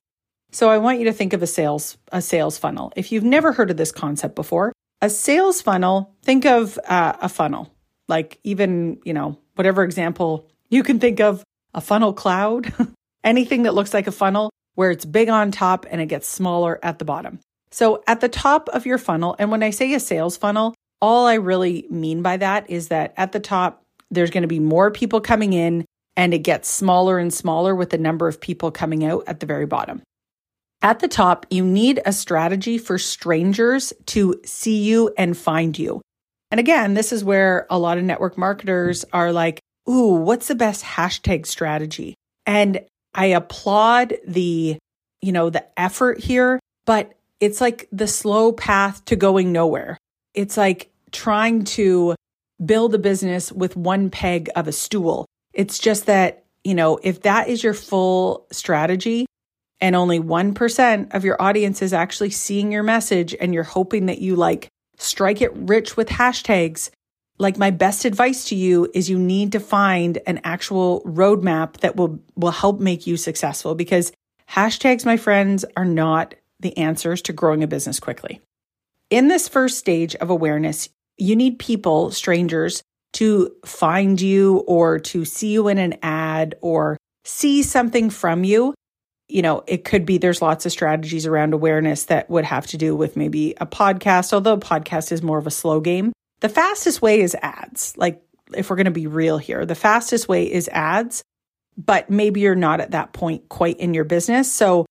So 0.52 0.70
I 0.70 0.78
want 0.78 1.00
you 1.00 1.06
to 1.06 1.14
think 1.14 1.34
of 1.34 1.44
a 1.44 1.48
sales 1.48 1.98
a 2.12 2.22
sales 2.22 2.58
funnel. 2.58 2.94
If 2.96 3.12
you've 3.12 3.24
never 3.24 3.52
heard 3.52 3.70
of 3.70 3.78
this 3.78 3.92
concept 3.92 4.36
before, 4.36 4.72
a 5.02 5.10
sales 5.10 5.62
funnel, 5.62 6.16
think 6.24 6.46
of 6.46 6.80
uh, 6.88 7.14
a 7.22 7.30
funnel. 7.30 7.74
Like 8.08 8.40
even, 8.44 9.00
you 9.04 9.14
know, 9.14 9.38
whatever 9.56 9.84
example 9.84 10.50
you 10.70 10.84
can 10.84 11.00
think 11.00 11.20
of, 11.20 11.44
a 11.74 11.82
funnel 11.82 12.14
cloud, 12.14 12.74
anything 13.24 13.64
that 13.64 13.74
looks 13.74 13.94
like 13.94 14.08
a 14.08 14.12
funnel 14.12 14.52
where 14.76 14.92
it's 14.92 15.06
big 15.06 15.30
on 15.30 15.52
top 15.52 15.86
and 15.90 16.00
it 16.00 16.06
gets 16.06 16.28
smaller 16.28 16.80
at 16.82 17.00
the 17.00 17.06
bottom. 17.06 17.40
So 17.72 18.04
at 18.08 18.22
the 18.22 18.30
top 18.30 18.70
of 18.70 18.86
your 18.86 18.98
funnel, 18.98 19.36
and 19.40 19.52
when 19.52 19.64
I 19.64 19.72
say 19.72 19.94
a 19.94 20.00
sales 20.00 20.38
funnel, 20.38 20.74
all 21.02 21.28
I 21.28 21.36
really 21.36 21.86
mean 21.90 22.22
by 22.22 22.38
that 22.38 22.70
is 22.70 22.88
that 22.88 23.14
at 23.18 23.32
the 23.32 23.40
top, 23.40 23.84
there's 24.10 24.32
going 24.32 24.44
to 24.44 24.48
be 24.48 24.60
more 24.60 24.90
people 24.90 25.22
coming 25.22 25.54
in 25.54 25.86
and 26.16 26.34
it 26.34 26.40
gets 26.40 26.70
smaller 26.70 27.20
and 27.20 27.34
smaller 27.34 27.76
with 27.76 27.92
the 27.92 27.98
number 27.98 28.28
of 28.28 28.42
people 28.42 28.72
coming 28.72 29.06
out 29.06 29.24
at 29.28 29.40
the 29.40 29.46
very 29.46 29.66
bottom. 29.66 30.02
At 30.82 31.00
the 31.00 31.08
top, 31.08 31.46
you 31.50 31.66
need 31.66 32.02
a 32.06 32.14
strategy 32.14 32.78
for 32.78 32.98
strangers 32.98 33.94
to 34.08 34.40
see 34.46 34.84
you 34.84 35.14
and 35.18 35.38
find 35.38 35.78
you. 35.78 36.02
And 36.52 36.60
again, 36.60 36.94
this 36.94 37.12
is 37.12 37.24
where 37.24 37.68
a 37.70 37.78
lot 37.78 37.98
of 37.98 38.04
network 38.04 38.38
marketers 38.38 39.04
are 39.12 39.32
like, 39.32 39.60
ooh, 39.90 40.14
what's 40.16 40.48
the 40.48 40.56
best 40.56 40.84
hashtag 40.84 41.46
strategy? 41.46 42.16
And 42.46 42.82
I 43.14 43.28
applaud 43.28 44.16
the, 44.26 44.78
you 45.22 45.32
know, 45.32 45.50
the 45.50 45.66
effort 45.80 46.20
here, 46.20 46.60
but 46.86 47.17
it's 47.40 47.62
like 47.62 47.88
the 47.92 48.08
slow 48.08 48.52
path 48.52 49.04
to 49.06 49.16
going 49.16 49.52
nowhere. 49.52 49.98
It's 50.34 50.58
like 50.58 50.92
trying 51.12 51.64
to 51.64 52.16
build 52.64 52.96
a 52.96 53.00
business 53.00 53.52
with 53.52 53.76
one 53.76 54.10
peg 54.10 54.50
of 54.56 54.68
a 54.68 54.72
stool. 54.72 55.26
It's 55.54 55.80
just 55.80 56.08
that, 56.08 56.46
you 56.64 56.76
know, 56.76 57.00
if 57.04 57.22
that 57.22 57.50
is 57.50 57.64
your 57.64 57.74
full 57.74 58.48
strategy, 58.52 59.26
and 59.80 59.96
only 59.96 60.20
1% 60.20 61.14
of 61.14 61.24
your 61.24 61.42
audience 61.42 61.82
is 61.82 61.94
actually 61.94 62.32
seeing 62.32 62.72
your 62.72 62.84
message 62.84 63.36
and 63.40 63.54
you're 63.54 63.64
hoping 63.64 64.08
that 64.08 64.20
you 64.20 64.36
like 64.36 64.70
strike 64.98 65.42
it 65.42 65.56
rich 65.56 65.96
with 65.96 66.10
hashtags, 66.10 66.90
like 67.38 67.58
my 67.58 67.70
best 67.70 68.06
advice 68.06 68.46
to 68.46 68.56
you 68.56 68.90
is 68.94 69.10
you 69.10 69.20
need 69.20 69.52
to 69.52 69.60
find 69.60 70.18
an 70.26 70.42
actual 70.44 71.02
roadmap 71.04 71.78
that 71.78 71.96
will 71.96 72.20
will 72.36 72.52
help 72.52 72.80
make 72.80 73.06
you 73.06 73.18
successful 73.18 73.76
because 73.76 74.12
hashtags 74.50 75.06
my 75.06 75.18
friends 75.18 75.64
are 75.76 75.86
not 75.86 76.34
the 76.60 76.78
answers 76.78 77.22
to 77.24 77.34
growing 77.34 77.64
a 77.64 77.68
business 77.68 78.00
quickly. 78.00 78.42
In 79.10 79.28
this 79.28 79.48
first 79.48 79.78
stage 79.78 80.16
of 80.16 80.30
awareness, 80.30 80.90
you 81.18 81.36
need 81.36 81.60
people, 81.60 82.12
strangers, 82.12 82.84
to 83.14 83.52
find 83.66 84.20
you 84.20 84.58
or 84.68 85.00
to 85.00 85.26
see 85.26 85.54
you 85.54 85.68
in 85.70 85.78
an 85.78 85.96
ad 86.02 86.56
or 86.62 86.98
see 87.24 87.64
something 87.64 88.10
from 88.10 88.44
you 88.44 88.74
you 89.28 89.42
know, 89.42 89.64
it 89.68 89.84
could 89.84 90.06
be 90.06 90.18
there's 90.18 90.42
lots 90.42 90.66
of 90.66 90.72
strategies 90.72 91.26
around 91.26 91.54
awareness 91.54 92.06
that 92.06 92.30
would 92.30 92.46
have 92.46 92.66
to 92.68 92.78
do 92.78 92.96
with 92.96 93.18
maybe 93.18 93.56
a 93.60 93.66
podcast, 93.66 94.32
although 94.32 94.54
a 94.54 94.60
podcast 94.60 95.12
is 95.12 95.22
more 95.22 95.38
of 95.38 95.48
a 95.48 95.52
slow 95.52 95.82
game. 95.82 96.14
The 96.40 96.50
fastest 96.50 97.02
way 97.02 97.20
is 97.20 97.36
ads. 97.42 97.94
Like, 97.98 98.22
if 98.54 98.70
we're 98.70 98.78
going 98.78 98.86
to 98.86 98.92
be 98.92 99.08
real 99.08 99.38
here, 99.38 99.66
the 99.66 99.76
fastest 99.76 100.30
way 100.30 100.50
is 100.50 100.70
ads, 100.70 101.24
but 101.78 102.10
maybe 102.10 102.40
you're 102.40 102.56
not 102.56 102.80
at 102.80 102.92
that 102.92 103.12
point 103.12 103.50
quite 103.50 103.80
in 103.80 103.94
your 103.94 104.06
business. 104.06 104.50
So 104.50 104.86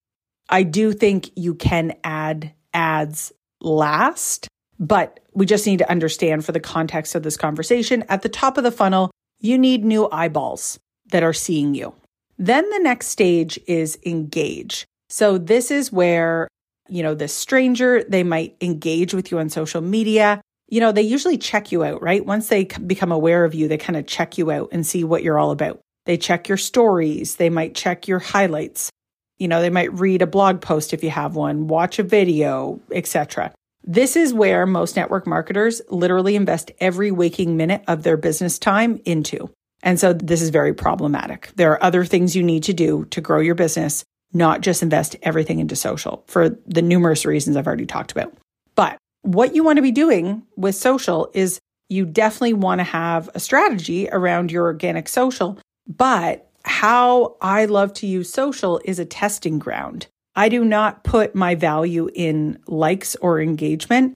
I 0.49 0.63
do 0.63 0.93
think 0.93 1.31
you 1.37 1.55
can 1.55 1.95
add 2.05 2.53
ads 2.73 3.33
last, 3.61 4.49
but 4.79 5.21
we 5.35 5.47
just 5.47 5.67
need 5.67 5.79
to 5.79 5.91
understand 5.91 6.45
for 6.45 6.53
the 6.53 6.61
context 6.61 7.15
of 7.15 7.23
this 7.23 7.37
conversation 7.37 8.05
at 8.09 8.23
the 8.23 8.29
top 8.29 8.59
of 8.59 8.65
the 8.65 8.71
funnel, 8.71 9.11
you 9.41 9.59
need 9.59 9.85
new 9.85 10.09
eyeballs 10.11 10.79
that 11.11 11.23
are 11.23 11.33
seeing 11.33 11.75
you. 11.75 11.95
Then 12.39 12.69
the 12.71 12.79
next 12.79 13.09
stage 13.09 13.59
is 13.67 13.99
engage. 14.05 14.87
So 15.09 15.39
this 15.39 15.71
is 15.71 15.93
where, 15.93 16.49
you 16.89 17.03
know, 17.03 17.15
the 17.15 17.29
stranger, 17.29 18.05
they 18.05 18.23
might 18.23 18.57
engage 18.61 19.15
with 19.15 19.31
you 19.31 19.39
on 19.39 19.49
social 19.49 19.81
media. 19.81 20.41
You 20.69 20.81
know, 20.81 20.93
they 20.93 21.03
usually 21.03 21.39
check 21.39 21.73
you 21.73 21.85
out, 21.85 22.03
right? 22.03 22.25
Once 22.25 22.49
they 22.49 22.65
become 22.65 23.13
aware 23.13 23.45
of 23.45 23.55
you, 23.55 23.69
they 23.69 23.79
kind 23.79 23.97
of 23.97 24.07
check 24.07 24.37
you 24.37 24.51
out 24.51 24.69
and 24.73 24.87
see 24.87 25.05
what 25.05 25.23
you're 25.23 25.39
all 25.39 25.53
about. 25.53 25.81
They 26.05 26.17
check 26.17 26.49
your 26.49 26.59
stories, 26.59 27.37
they 27.37 27.51
might 27.51 27.75
check 27.75 28.07
your 28.07 28.19
highlights. 28.19 28.91
You 29.39 29.49
know, 29.49 29.61
they 29.61 29.71
might 29.71 29.93
read 29.93 30.23
a 30.23 30.27
blog 30.27 30.61
post 30.61 30.95
if 30.95 31.05
you 31.05 31.11
have 31.11 31.37
one, 31.37 31.69
watch 31.69 31.99
a 31.99 32.03
video, 32.03 32.81
etc. 32.93 33.53
This 33.85 34.17
is 34.17 34.35
where 34.35 34.67
most 34.67 34.97
network 34.97 35.27
marketers 35.27 35.81
literally 35.89 36.35
invest 36.35 36.73
every 36.81 37.11
waking 37.11 37.57
minute 37.57 37.85
of 37.87 38.03
their 38.03 38.17
business 38.17 38.59
time 38.59 39.01
into. 39.05 39.51
And 39.83 40.01
so 40.01 40.13
this 40.13 40.43
is 40.43 40.51
very 40.51 40.75
problematic. 40.75 41.53
There 41.55 41.71
are 41.73 41.85
other 41.85 42.05
things 42.05 42.35
you 42.35 42.43
need 42.43 42.65
to 42.65 42.73
do 42.73 43.05
to 43.11 43.21
grow 43.21 43.41
your 43.41 43.55
business, 43.55 44.05
not 44.33 44.61
just 44.61 44.83
invest 44.83 45.17
everything 45.23 45.61
into 45.61 45.77
social 45.77 46.25
for 46.27 46.49
the 46.67 46.83
numerous 46.83 47.25
reasons 47.25 47.57
I've 47.57 47.67
already 47.67 47.87
talked 47.87 48.11
about. 48.11 48.35
But 48.75 48.97
what 49.23 49.55
you 49.55 49.63
want 49.63 49.77
to 49.77 49.83
be 49.83 49.93
doing 49.93 50.43
with 50.57 50.75
social 50.75 51.31
is 51.35 51.61
you 51.89 52.05
definitely 52.05 52.55
want 52.55 52.81
to 52.81 52.85
have 52.85 53.31
a 53.35 53.41
strategy 53.41 54.09
around 54.11 54.51
your 54.51 54.65
organic 54.65 55.09
social. 55.09 55.59
But 55.87 56.46
how 56.67 57.37
I 57.41 57.67
love 57.67 57.93
to 57.95 58.07
use 58.07 58.31
social 58.31 58.81
is 58.85 58.99
a 58.99 59.05
testing 59.05 59.59
ground. 59.59 60.09
I 60.35 60.49
do 60.49 60.65
not 60.65 61.05
put 61.05 61.35
my 61.35 61.55
value 61.55 62.11
in 62.15 62.59
likes 62.67 63.17
or 63.17 63.41
engagement. 63.41 64.15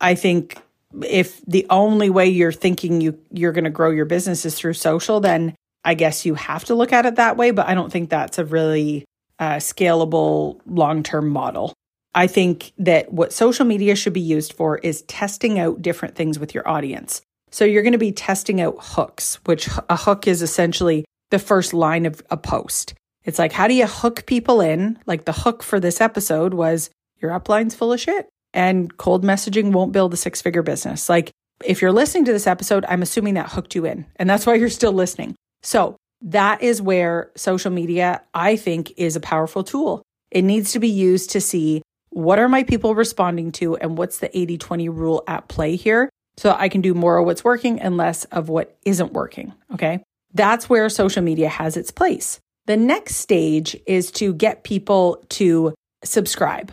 I 0.00 0.14
think 0.14 0.58
if 1.02 1.40
the 1.46 1.66
only 1.70 2.10
way 2.10 2.28
you're 2.28 2.52
thinking 2.52 3.00
you 3.00 3.18
you're 3.30 3.52
going 3.52 3.64
to 3.64 3.70
grow 3.70 3.90
your 3.90 4.04
business 4.04 4.44
is 4.44 4.54
through 4.54 4.74
social, 4.74 5.20
then 5.20 5.54
I 5.84 5.94
guess 5.94 6.26
you 6.26 6.34
have 6.34 6.64
to 6.66 6.74
look 6.74 6.92
at 6.92 7.06
it 7.06 7.16
that 7.16 7.36
way. 7.36 7.50
But 7.50 7.68
I 7.68 7.74
don't 7.74 7.90
think 7.90 8.10
that's 8.10 8.38
a 8.38 8.44
really 8.44 9.04
uh, 9.38 9.56
scalable 9.56 10.60
long 10.66 11.02
term 11.02 11.28
model. 11.28 11.72
I 12.14 12.26
think 12.26 12.72
that 12.78 13.12
what 13.12 13.32
social 13.32 13.64
media 13.64 13.96
should 13.96 14.12
be 14.12 14.20
used 14.20 14.52
for 14.52 14.78
is 14.78 15.02
testing 15.02 15.58
out 15.58 15.82
different 15.82 16.14
things 16.14 16.38
with 16.38 16.54
your 16.54 16.68
audience. 16.68 17.22
So 17.50 17.64
you're 17.64 17.82
going 17.82 17.92
to 17.92 17.98
be 17.98 18.12
testing 18.12 18.60
out 18.60 18.76
hooks, 18.78 19.36
which 19.44 19.68
a 19.88 19.96
hook 19.96 20.26
is 20.26 20.42
essentially 20.42 21.04
the 21.30 21.38
first 21.38 21.74
line 21.74 22.06
of 22.06 22.22
a 22.30 22.36
post. 22.36 22.94
It's 23.24 23.38
like, 23.38 23.52
how 23.52 23.68
do 23.68 23.74
you 23.74 23.86
hook 23.86 24.26
people 24.26 24.60
in? 24.60 24.98
Like 25.06 25.24
the 25.24 25.32
hook 25.32 25.62
for 25.62 25.80
this 25.80 26.00
episode 26.00 26.54
was 26.54 26.90
your 27.20 27.32
upline's 27.32 27.74
full 27.74 27.92
of 27.92 28.00
shit 28.00 28.28
and 28.54 28.96
cold 28.96 29.24
messaging 29.24 29.72
won't 29.72 29.92
build 29.92 30.14
a 30.14 30.16
six 30.16 30.40
figure 30.40 30.62
business. 30.62 31.08
Like, 31.08 31.30
if 31.64 31.82
you're 31.82 31.92
listening 31.92 32.24
to 32.26 32.32
this 32.32 32.46
episode, 32.46 32.84
I'm 32.88 33.02
assuming 33.02 33.34
that 33.34 33.50
hooked 33.50 33.74
you 33.74 33.84
in, 33.84 34.06
and 34.16 34.30
that's 34.30 34.46
why 34.46 34.54
you're 34.54 34.70
still 34.70 34.92
listening. 34.92 35.34
So, 35.62 35.96
that 36.22 36.62
is 36.62 36.80
where 36.80 37.30
social 37.36 37.70
media, 37.70 38.22
I 38.32 38.56
think, 38.56 38.94
is 38.96 39.14
a 39.14 39.20
powerful 39.20 39.62
tool. 39.62 40.02
It 40.30 40.42
needs 40.42 40.72
to 40.72 40.78
be 40.78 40.88
used 40.88 41.30
to 41.30 41.40
see 41.40 41.82
what 42.10 42.38
are 42.38 42.48
my 42.48 42.62
people 42.62 42.94
responding 42.94 43.52
to 43.52 43.76
and 43.76 43.98
what's 43.98 44.18
the 44.18 44.36
80 44.36 44.56
20 44.56 44.88
rule 44.88 45.22
at 45.26 45.48
play 45.48 45.76
here 45.76 46.08
so 46.36 46.54
I 46.56 46.68
can 46.68 46.80
do 46.80 46.94
more 46.94 47.18
of 47.18 47.26
what's 47.26 47.44
working 47.44 47.80
and 47.80 47.96
less 47.96 48.24
of 48.26 48.48
what 48.48 48.76
isn't 48.84 49.12
working. 49.12 49.52
Okay. 49.74 50.02
That's 50.34 50.68
where 50.68 50.88
social 50.88 51.22
media 51.22 51.48
has 51.48 51.76
its 51.76 51.90
place. 51.90 52.40
The 52.66 52.76
next 52.76 53.16
stage 53.16 53.76
is 53.86 54.10
to 54.12 54.34
get 54.34 54.64
people 54.64 55.24
to 55.30 55.74
subscribe 56.02 56.72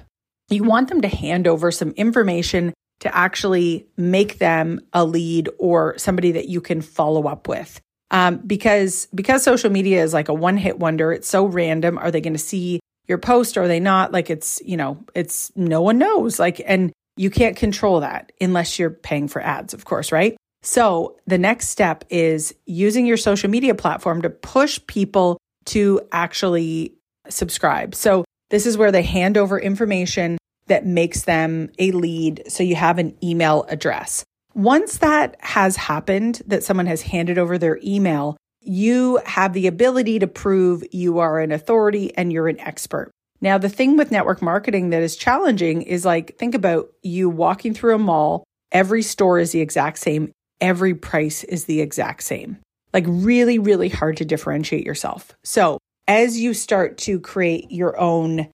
you 0.52 0.64
want 0.64 0.90
them 0.90 1.02
to 1.02 1.08
hand 1.08 1.48
over 1.48 1.72
some 1.72 1.92
information 1.92 2.74
to 3.00 3.16
actually 3.16 3.88
make 3.98 4.38
them 4.38 4.80
a 4.94 5.04
lead 5.04 5.50
or 5.58 5.98
somebody 5.98 6.34
that 6.34 6.50
you 6.50 6.62
can 6.62 6.82
follow 6.82 7.28
up 7.28 7.48
with. 7.48 7.80
Um, 8.12 8.38
because 8.38 9.08
because 9.16 9.44
social 9.44 9.70
media 9.70 10.04
is 10.04 10.14
like 10.14 10.28
a 10.28 10.34
one 10.34 10.58
hit 10.58 10.78
wonder, 10.78 11.14
it's 11.14 11.30
so 11.30 11.46
random. 11.46 11.98
Are 11.98 12.12
they 12.12 12.22
going 12.22 12.34
to 12.34 12.40
see 12.40 12.82
your 13.08 13.18
post 13.18 13.58
or 13.58 13.64
are 13.64 13.68
they 13.68 13.80
not? 13.80 14.12
Like 14.12 14.30
it's 14.30 14.62
you 14.64 14.76
know 14.76 15.04
it's 15.16 15.52
no 15.56 15.82
one 15.82 15.98
knows. 15.98 16.38
Like 16.38 16.62
and 16.66 16.92
you 17.16 17.30
can't 17.30 17.56
control 17.56 18.02
that 18.02 18.32
unless 18.42 18.78
you're 18.78 18.90
paying 18.90 19.30
for 19.30 19.42
ads, 19.42 19.74
of 19.74 19.86
course, 19.86 20.12
right? 20.12 20.36
So 20.64 21.18
the 21.26 21.38
next 21.38 21.70
step 21.70 22.04
is 22.10 22.54
using 22.66 23.06
your 23.06 23.18
social 23.18 23.50
media 23.50 23.76
platform 23.76 24.22
to 24.22 24.30
push 24.30 24.80
people 24.88 25.38
to 25.66 26.02
actually 26.12 26.96
subscribe. 27.30 27.96
So 27.96 28.26
this 28.50 28.66
is 28.66 28.78
where 28.78 28.92
they 28.92 29.04
hand 29.04 29.38
over 29.38 29.60
information 29.60 30.38
that 30.68 30.86
makes 30.86 31.24
them 31.24 31.70
a 31.80 31.92
lead. 31.92 32.44
So 32.48 32.64
you 32.64 32.76
have 32.76 33.00
an 33.00 33.18
email 33.24 33.66
address. 33.70 34.24
Once 34.54 34.98
that 34.98 35.36
has 35.40 35.76
happened, 35.78 36.42
that 36.46 36.64
someone 36.64 36.86
has 36.86 37.02
handed 37.02 37.38
over 37.38 37.58
their 37.58 37.80
email, 37.84 38.38
you 38.60 39.20
have 39.26 39.54
the 39.54 39.68
ability 39.68 40.20
to 40.20 40.28
prove 40.28 40.84
you 40.92 41.20
are 41.20 41.40
an 41.40 41.52
authority 41.52 42.16
and 42.16 42.32
you're 42.32 42.48
an 42.48 42.60
expert. 42.60 43.12
Now, 43.40 43.58
the 43.58 43.70
thing 43.70 43.98
with 43.98 44.12
network 44.12 44.42
marketing 44.42 44.92
that 44.92 45.02
is 45.02 45.16
challenging 45.16 45.82
is 45.82 46.06
like, 46.06 46.38
think 46.38 46.54
about 46.54 46.92
you 47.02 47.30
walking 47.30 47.74
through 47.74 47.96
a 47.96 48.00
mall. 48.00 48.44
Every 48.72 49.02
store 49.02 49.40
is 49.40 49.52
the 49.52 49.62
exact 49.62 49.98
same. 49.98 50.32
Every 50.62 50.94
price 50.94 51.44
is 51.44 51.66
the 51.66 51.82
exact 51.82 52.24
same. 52.24 52.60
Like, 52.94 53.06
really, 53.08 53.60
really 53.60 53.90
hard 53.90 54.18
to 54.18 54.26
differentiate 54.26 54.86
yourself. 54.86 55.36
So, 55.44 55.80
as 56.08 56.40
you 56.40 56.54
start 56.54 56.98
to 57.00 57.20
create 57.20 57.72
your 57.72 58.00
own 58.00 58.50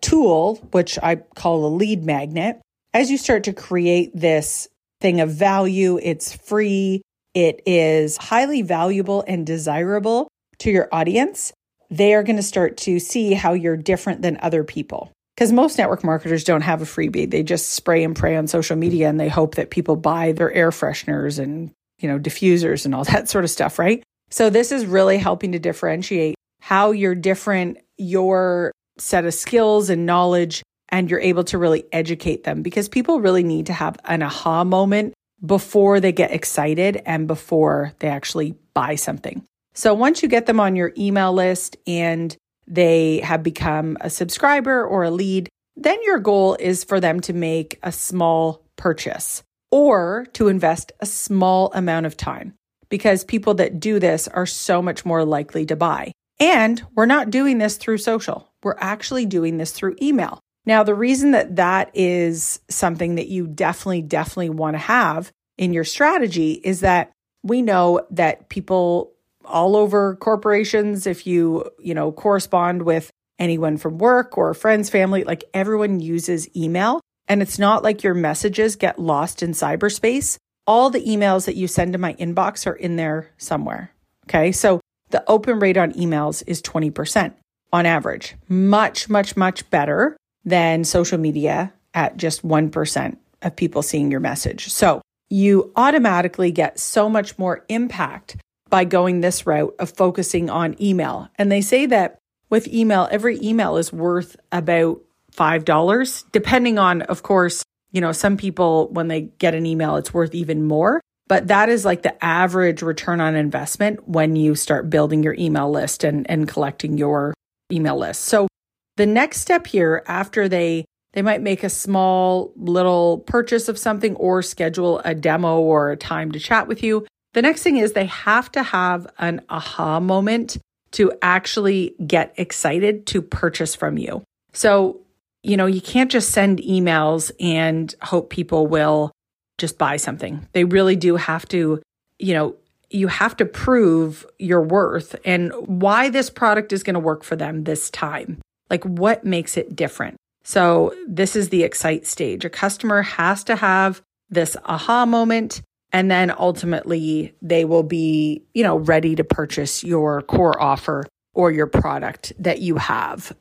tool, 0.00 0.56
which 0.72 0.98
I 1.02 1.16
call 1.16 1.64
a 1.64 1.74
lead 1.74 2.04
magnet, 2.04 2.60
as 2.94 3.10
you 3.10 3.18
start 3.18 3.44
to 3.44 3.52
create 3.52 4.12
this 4.14 4.68
thing 5.00 5.20
of 5.20 5.30
value, 5.30 5.98
it's 6.02 6.34
free, 6.34 7.02
it 7.34 7.62
is 7.66 8.16
highly 8.16 8.62
valuable 8.62 9.24
and 9.26 9.46
desirable 9.46 10.28
to 10.58 10.70
your 10.70 10.88
audience, 10.92 11.52
they 11.90 12.14
are 12.14 12.22
going 12.22 12.36
to 12.36 12.42
start 12.42 12.76
to 12.78 12.98
see 12.98 13.32
how 13.32 13.52
you're 13.52 13.76
different 13.76 14.22
than 14.22 14.38
other 14.42 14.64
people. 14.64 15.12
Because 15.38 15.52
most 15.52 15.78
network 15.78 16.02
marketers 16.02 16.42
don't 16.42 16.62
have 16.62 16.82
a 16.82 16.84
freebie. 16.84 17.30
They 17.30 17.44
just 17.44 17.70
spray 17.70 18.02
and 18.02 18.16
pray 18.16 18.34
on 18.34 18.48
social 18.48 18.74
media 18.74 19.08
and 19.08 19.20
they 19.20 19.28
hope 19.28 19.54
that 19.54 19.70
people 19.70 19.94
buy 19.94 20.32
their 20.32 20.52
air 20.52 20.70
fresheners 20.70 21.38
and, 21.38 21.70
you 22.00 22.08
know, 22.08 22.18
diffusers 22.18 22.84
and 22.84 22.92
all 22.92 23.04
that 23.12 23.28
sort 23.28 23.44
of 23.44 23.50
stuff, 23.50 23.78
right? 23.78 24.02
So 24.30 24.50
this 24.50 24.72
is 24.72 24.84
really 24.84 25.16
helping 25.16 25.52
to 25.52 25.60
differentiate 25.60 26.34
how 26.60 26.90
you're 26.90 27.14
different, 27.14 27.78
your 27.96 28.72
set 28.98 29.26
of 29.26 29.32
skills 29.32 29.90
and 29.90 30.06
knowledge, 30.06 30.64
and 30.88 31.08
you're 31.08 31.20
able 31.20 31.44
to 31.44 31.56
really 31.56 31.84
educate 31.92 32.42
them 32.42 32.62
because 32.62 32.88
people 32.88 33.20
really 33.20 33.44
need 33.44 33.66
to 33.66 33.72
have 33.72 33.96
an 34.06 34.24
aha 34.24 34.64
moment 34.64 35.14
before 35.46 36.00
they 36.00 36.10
get 36.10 36.32
excited 36.32 37.00
and 37.06 37.28
before 37.28 37.92
they 38.00 38.08
actually 38.08 38.56
buy 38.74 38.96
something. 38.96 39.44
So 39.72 39.94
once 39.94 40.20
you 40.20 40.28
get 40.28 40.46
them 40.46 40.58
on 40.58 40.74
your 40.74 40.92
email 40.98 41.32
list 41.32 41.76
and 41.86 42.36
they 42.68 43.20
have 43.20 43.42
become 43.42 43.96
a 44.00 44.10
subscriber 44.10 44.84
or 44.84 45.04
a 45.04 45.10
lead, 45.10 45.48
then 45.76 45.98
your 46.04 46.18
goal 46.18 46.56
is 46.58 46.84
for 46.84 47.00
them 47.00 47.20
to 47.20 47.32
make 47.32 47.78
a 47.82 47.92
small 47.92 48.64
purchase 48.76 49.42
or 49.70 50.26
to 50.32 50.48
invest 50.48 50.92
a 51.00 51.06
small 51.06 51.72
amount 51.74 52.06
of 52.06 52.16
time 52.16 52.54
because 52.88 53.24
people 53.24 53.54
that 53.54 53.80
do 53.80 53.98
this 53.98 54.28
are 54.28 54.46
so 54.46 54.80
much 54.82 55.04
more 55.04 55.24
likely 55.24 55.66
to 55.66 55.76
buy. 55.76 56.12
And 56.40 56.82
we're 56.94 57.06
not 57.06 57.30
doing 57.30 57.58
this 57.58 57.76
through 57.76 57.98
social. 57.98 58.48
We're 58.62 58.76
actually 58.78 59.26
doing 59.26 59.58
this 59.58 59.72
through 59.72 59.96
email. 60.00 60.40
Now, 60.64 60.82
the 60.82 60.94
reason 60.94 61.32
that 61.32 61.56
that 61.56 61.90
is 61.94 62.60
something 62.68 63.16
that 63.16 63.28
you 63.28 63.46
definitely, 63.46 64.02
definitely 64.02 64.50
want 64.50 64.74
to 64.74 64.78
have 64.78 65.32
in 65.56 65.72
your 65.72 65.84
strategy 65.84 66.52
is 66.52 66.80
that 66.80 67.10
we 67.42 67.62
know 67.62 68.06
that 68.10 68.48
people 68.48 69.12
all 69.48 69.76
over 69.76 70.16
corporations, 70.16 71.06
if 71.06 71.26
you, 71.26 71.70
you 71.78 71.94
know, 71.94 72.12
correspond 72.12 72.82
with 72.82 73.10
anyone 73.38 73.76
from 73.76 73.98
work 73.98 74.36
or 74.36 74.54
friends, 74.54 74.90
family, 74.90 75.24
like 75.24 75.44
everyone 75.54 76.00
uses 76.00 76.48
email. 76.56 77.00
And 77.28 77.42
it's 77.42 77.58
not 77.58 77.82
like 77.82 78.02
your 78.02 78.14
messages 78.14 78.76
get 78.76 78.98
lost 78.98 79.42
in 79.42 79.52
cyberspace. 79.52 80.36
All 80.66 80.90
the 80.90 81.04
emails 81.04 81.46
that 81.46 81.56
you 81.56 81.68
send 81.68 81.92
to 81.92 81.98
my 81.98 82.14
inbox 82.14 82.66
are 82.66 82.74
in 82.74 82.96
there 82.96 83.30
somewhere. 83.36 83.92
Okay. 84.26 84.52
So 84.52 84.80
the 85.10 85.24
open 85.28 85.58
rate 85.58 85.76
on 85.76 85.92
emails 85.92 86.42
is 86.46 86.60
20% 86.62 87.32
on 87.72 87.86
average, 87.86 88.34
much, 88.48 89.08
much, 89.08 89.36
much 89.36 89.68
better 89.70 90.16
than 90.44 90.84
social 90.84 91.18
media 91.18 91.72
at 91.94 92.16
just 92.16 92.46
1% 92.46 93.16
of 93.42 93.56
people 93.56 93.82
seeing 93.82 94.10
your 94.10 94.20
message. 94.20 94.68
So 94.68 95.00
you 95.30 95.72
automatically 95.76 96.50
get 96.50 96.78
so 96.78 97.08
much 97.08 97.38
more 97.38 97.64
impact 97.68 98.36
by 98.70 98.84
going 98.84 99.20
this 99.20 99.46
route 99.46 99.74
of 99.78 99.90
focusing 99.90 100.50
on 100.50 100.80
email. 100.82 101.28
And 101.36 101.50
they 101.50 101.60
say 101.60 101.86
that 101.86 102.18
with 102.50 102.68
email, 102.68 103.08
every 103.10 103.38
email 103.42 103.76
is 103.76 103.92
worth 103.92 104.36
about 104.52 105.00
$5, 105.32 106.24
depending 106.32 106.78
on, 106.78 107.02
of 107.02 107.22
course, 107.22 107.62
you 107.92 108.00
know, 108.00 108.12
some 108.12 108.36
people, 108.36 108.88
when 108.92 109.08
they 109.08 109.22
get 109.38 109.54
an 109.54 109.66
email, 109.66 109.96
it's 109.96 110.12
worth 110.12 110.34
even 110.34 110.64
more. 110.64 111.00
But 111.28 111.48
that 111.48 111.68
is 111.68 111.84
like 111.84 112.02
the 112.02 112.22
average 112.24 112.82
return 112.82 113.20
on 113.20 113.36
investment 113.36 114.08
when 114.08 114.34
you 114.34 114.54
start 114.54 114.88
building 114.88 115.22
your 115.22 115.34
email 115.34 115.70
list 115.70 116.02
and, 116.02 116.28
and 116.30 116.48
collecting 116.48 116.96
your 116.96 117.34
email 117.70 117.98
list. 117.98 118.22
So 118.24 118.48
the 118.96 119.06
next 119.06 119.40
step 119.40 119.66
here 119.66 120.02
after 120.06 120.48
they 120.48 120.84
they 121.14 121.22
might 121.22 121.40
make 121.40 121.64
a 121.64 121.70
small 121.70 122.52
little 122.56 123.18
purchase 123.20 123.68
of 123.68 123.78
something 123.78 124.14
or 124.16 124.42
schedule 124.42 125.00
a 125.04 125.14
demo 125.14 125.58
or 125.58 125.90
a 125.90 125.96
time 125.96 126.32
to 126.32 126.38
chat 126.38 126.68
with 126.68 126.82
you. 126.82 127.06
The 127.34 127.42
next 127.42 127.62
thing 127.62 127.76
is 127.76 127.92
they 127.92 128.06
have 128.06 128.50
to 128.52 128.62
have 128.62 129.06
an 129.18 129.42
aha 129.48 130.00
moment 130.00 130.58
to 130.92 131.12
actually 131.20 131.94
get 132.06 132.34
excited 132.36 133.06
to 133.06 133.20
purchase 133.20 133.74
from 133.74 133.98
you. 133.98 134.22
So, 134.52 135.00
you 135.42 135.56
know, 135.56 135.66
you 135.66 135.80
can't 135.80 136.10
just 136.10 136.30
send 136.30 136.60
emails 136.60 137.30
and 137.38 137.94
hope 138.02 138.30
people 138.30 138.66
will 138.66 139.12
just 139.58 139.76
buy 139.76 139.96
something. 139.96 140.46
They 140.52 140.64
really 140.64 140.96
do 140.96 141.16
have 141.16 141.46
to, 141.48 141.82
you 142.18 142.34
know, 142.34 142.56
you 142.90 143.08
have 143.08 143.36
to 143.36 143.44
prove 143.44 144.24
your 144.38 144.62
worth 144.62 145.14
and 145.24 145.52
why 145.66 146.08
this 146.08 146.30
product 146.30 146.72
is 146.72 146.82
going 146.82 146.94
to 146.94 147.00
work 147.00 147.22
for 147.22 147.36
them 147.36 147.64
this 147.64 147.90
time. 147.90 148.40
Like 148.70 148.84
what 148.84 149.24
makes 149.24 149.56
it 149.56 149.76
different? 149.76 150.16
So, 150.44 150.94
this 151.06 151.36
is 151.36 151.50
the 151.50 151.62
excite 151.62 152.06
stage. 152.06 152.46
A 152.46 152.50
customer 152.50 153.02
has 153.02 153.44
to 153.44 153.56
have 153.56 154.00
this 154.30 154.56
aha 154.64 155.04
moment 155.04 155.60
and 155.98 156.08
then 156.08 156.32
ultimately 156.38 157.34
they 157.42 157.64
will 157.64 157.82
be, 157.82 158.40
you 158.54 158.62
know, 158.62 158.76
ready 158.76 159.16
to 159.16 159.24
purchase 159.24 159.82
your 159.82 160.22
core 160.22 160.62
offer 160.62 161.04
or 161.34 161.50
your 161.50 161.66
product 161.66 162.32
that 162.38 162.60
you 162.60 162.76
have. 162.76 163.34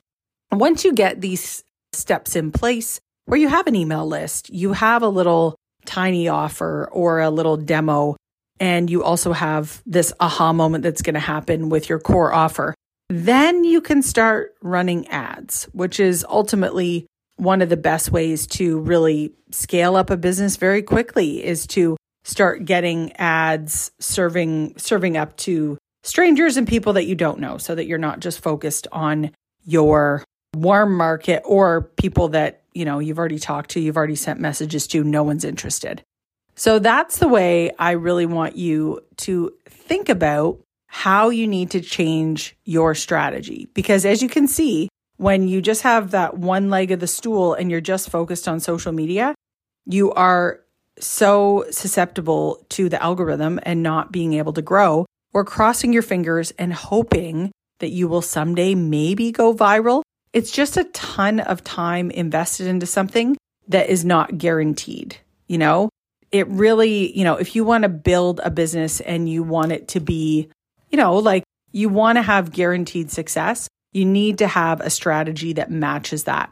Once 0.51 0.83
you 0.83 0.91
get 0.91 1.21
these 1.21 1.63
steps 1.93 2.35
in 2.35 2.51
place 2.51 2.99
where 3.25 3.39
you 3.39 3.47
have 3.47 3.67
an 3.67 3.75
email 3.75 4.07
list, 4.07 4.49
you 4.49 4.73
have 4.73 5.03
a 5.03 5.07
little 5.07 5.55
tiny 5.85 6.27
offer 6.29 6.89
or 6.91 7.19
a 7.19 7.29
little 7.29 7.57
demo, 7.57 8.15
and 8.59 8.89
you 8.89 9.03
also 9.03 9.33
have 9.33 9.83
this 9.85 10.11
aha 10.19 10.51
moment 10.51 10.83
that's 10.83 11.03
going 11.03 11.13
to 11.13 11.19
happen 11.19 11.69
with 11.69 11.87
your 11.89 11.99
core 11.99 12.33
offer, 12.33 12.73
then 13.07 13.65
you 13.65 13.81
can 13.81 14.01
start 14.01 14.55
running 14.63 15.07
ads, 15.09 15.65
which 15.73 15.99
is 15.99 16.25
ultimately 16.27 17.05
one 17.35 17.61
of 17.61 17.69
the 17.69 17.77
best 17.77 18.11
ways 18.11 18.47
to 18.47 18.79
really 18.79 19.31
scale 19.51 19.95
up 19.95 20.09
a 20.09 20.17
business 20.17 20.55
very 20.55 20.81
quickly 20.81 21.45
is 21.45 21.67
to 21.67 21.95
start 22.27 22.65
getting 22.65 23.11
ads 23.13 23.89
serving 23.99 24.77
serving 24.77 25.17
up 25.17 25.35
to 25.37 25.77
strangers 26.03 26.55
and 26.55 26.67
people 26.67 26.93
that 26.93 27.05
you 27.05 27.15
don't 27.15 27.39
know 27.39 27.57
so 27.57 27.73
that 27.73 27.87
you're 27.87 27.97
not 27.97 28.19
just 28.19 28.39
focused 28.39 28.87
on 28.91 29.31
your 29.65 30.23
warm 30.55 30.95
market 30.95 31.41
or 31.45 31.81
people 31.97 32.29
that 32.29 32.61
you 32.77 32.85
know, 32.85 32.99
you've 32.99 33.17
already 33.17 33.39
talked 33.39 33.71
to, 33.71 33.79
you've 33.79 33.97
already 33.97 34.15
sent 34.15 34.39
messages 34.39 34.85
to, 34.85 35.03
no 35.03 35.23
one's 35.23 35.43
interested. 35.43 36.03
So 36.55 36.77
that's 36.77 37.17
the 37.17 37.27
way 37.27 37.71
I 37.79 37.91
really 37.91 38.27
want 38.27 38.55
you 38.55 39.01
to 39.17 39.51
think 39.65 40.09
about 40.09 40.59
how 40.85 41.29
you 41.29 41.47
need 41.47 41.71
to 41.71 41.81
change 41.81 42.55
your 42.65 42.93
strategy. 42.93 43.67
Because 43.73 44.05
as 44.05 44.21
you 44.21 44.29
can 44.29 44.47
see, 44.47 44.89
when 45.17 45.47
you 45.47 45.59
just 45.59 45.81
have 45.81 46.11
that 46.11 46.37
one 46.37 46.69
leg 46.69 46.91
of 46.91 46.99
the 46.99 47.07
stool 47.07 47.55
and 47.55 47.71
you're 47.71 47.81
just 47.81 48.11
focused 48.11 48.47
on 48.47 48.59
social 48.59 48.91
media, 48.91 49.33
you 49.87 50.11
are 50.11 50.61
so 50.99 51.65
susceptible 51.71 52.65
to 52.69 52.89
the 52.89 53.01
algorithm 53.01 53.59
and 53.63 53.83
not 53.83 54.11
being 54.11 54.33
able 54.33 54.53
to 54.53 54.61
grow 54.61 55.05
or 55.33 55.43
crossing 55.45 55.93
your 55.93 56.01
fingers 56.01 56.51
and 56.57 56.73
hoping 56.73 57.51
that 57.79 57.89
you 57.89 58.07
will 58.07 58.21
someday 58.21 58.73
maybe 58.73 59.31
go 59.31 59.53
viral 59.53 60.01
it's 60.33 60.51
just 60.51 60.77
a 60.77 60.83
ton 60.85 61.39
of 61.39 61.63
time 61.63 62.11
invested 62.11 62.67
into 62.67 62.85
something 62.85 63.37
that 63.69 63.89
is 63.89 64.05
not 64.05 64.37
guaranteed, 64.37 65.17
you 65.47 65.57
know? 65.57 65.89
It 66.31 66.47
really, 66.47 67.17
you 67.17 67.23
know, 67.23 67.37
if 67.37 67.55
you 67.55 67.63
want 67.63 67.83
to 67.83 67.89
build 67.89 68.41
a 68.43 68.51
business 68.51 68.99
and 68.99 69.29
you 69.29 69.43
want 69.43 69.71
it 69.71 69.87
to 69.89 69.99
be, 69.99 70.49
you 70.89 70.97
know, 70.97 71.15
like 71.15 71.43
you 71.71 71.89
want 71.89 72.17
to 72.17 72.21
have 72.21 72.51
guaranteed 72.51 73.09
success, 73.09 73.67
you 73.93 74.05
need 74.05 74.37
to 74.37 74.47
have 74.47 74.81
a 74.81 74.89
strategy 74.89 75.53
that 75.53 75.71
matches 75.71 76.25
that. 76.25 76.49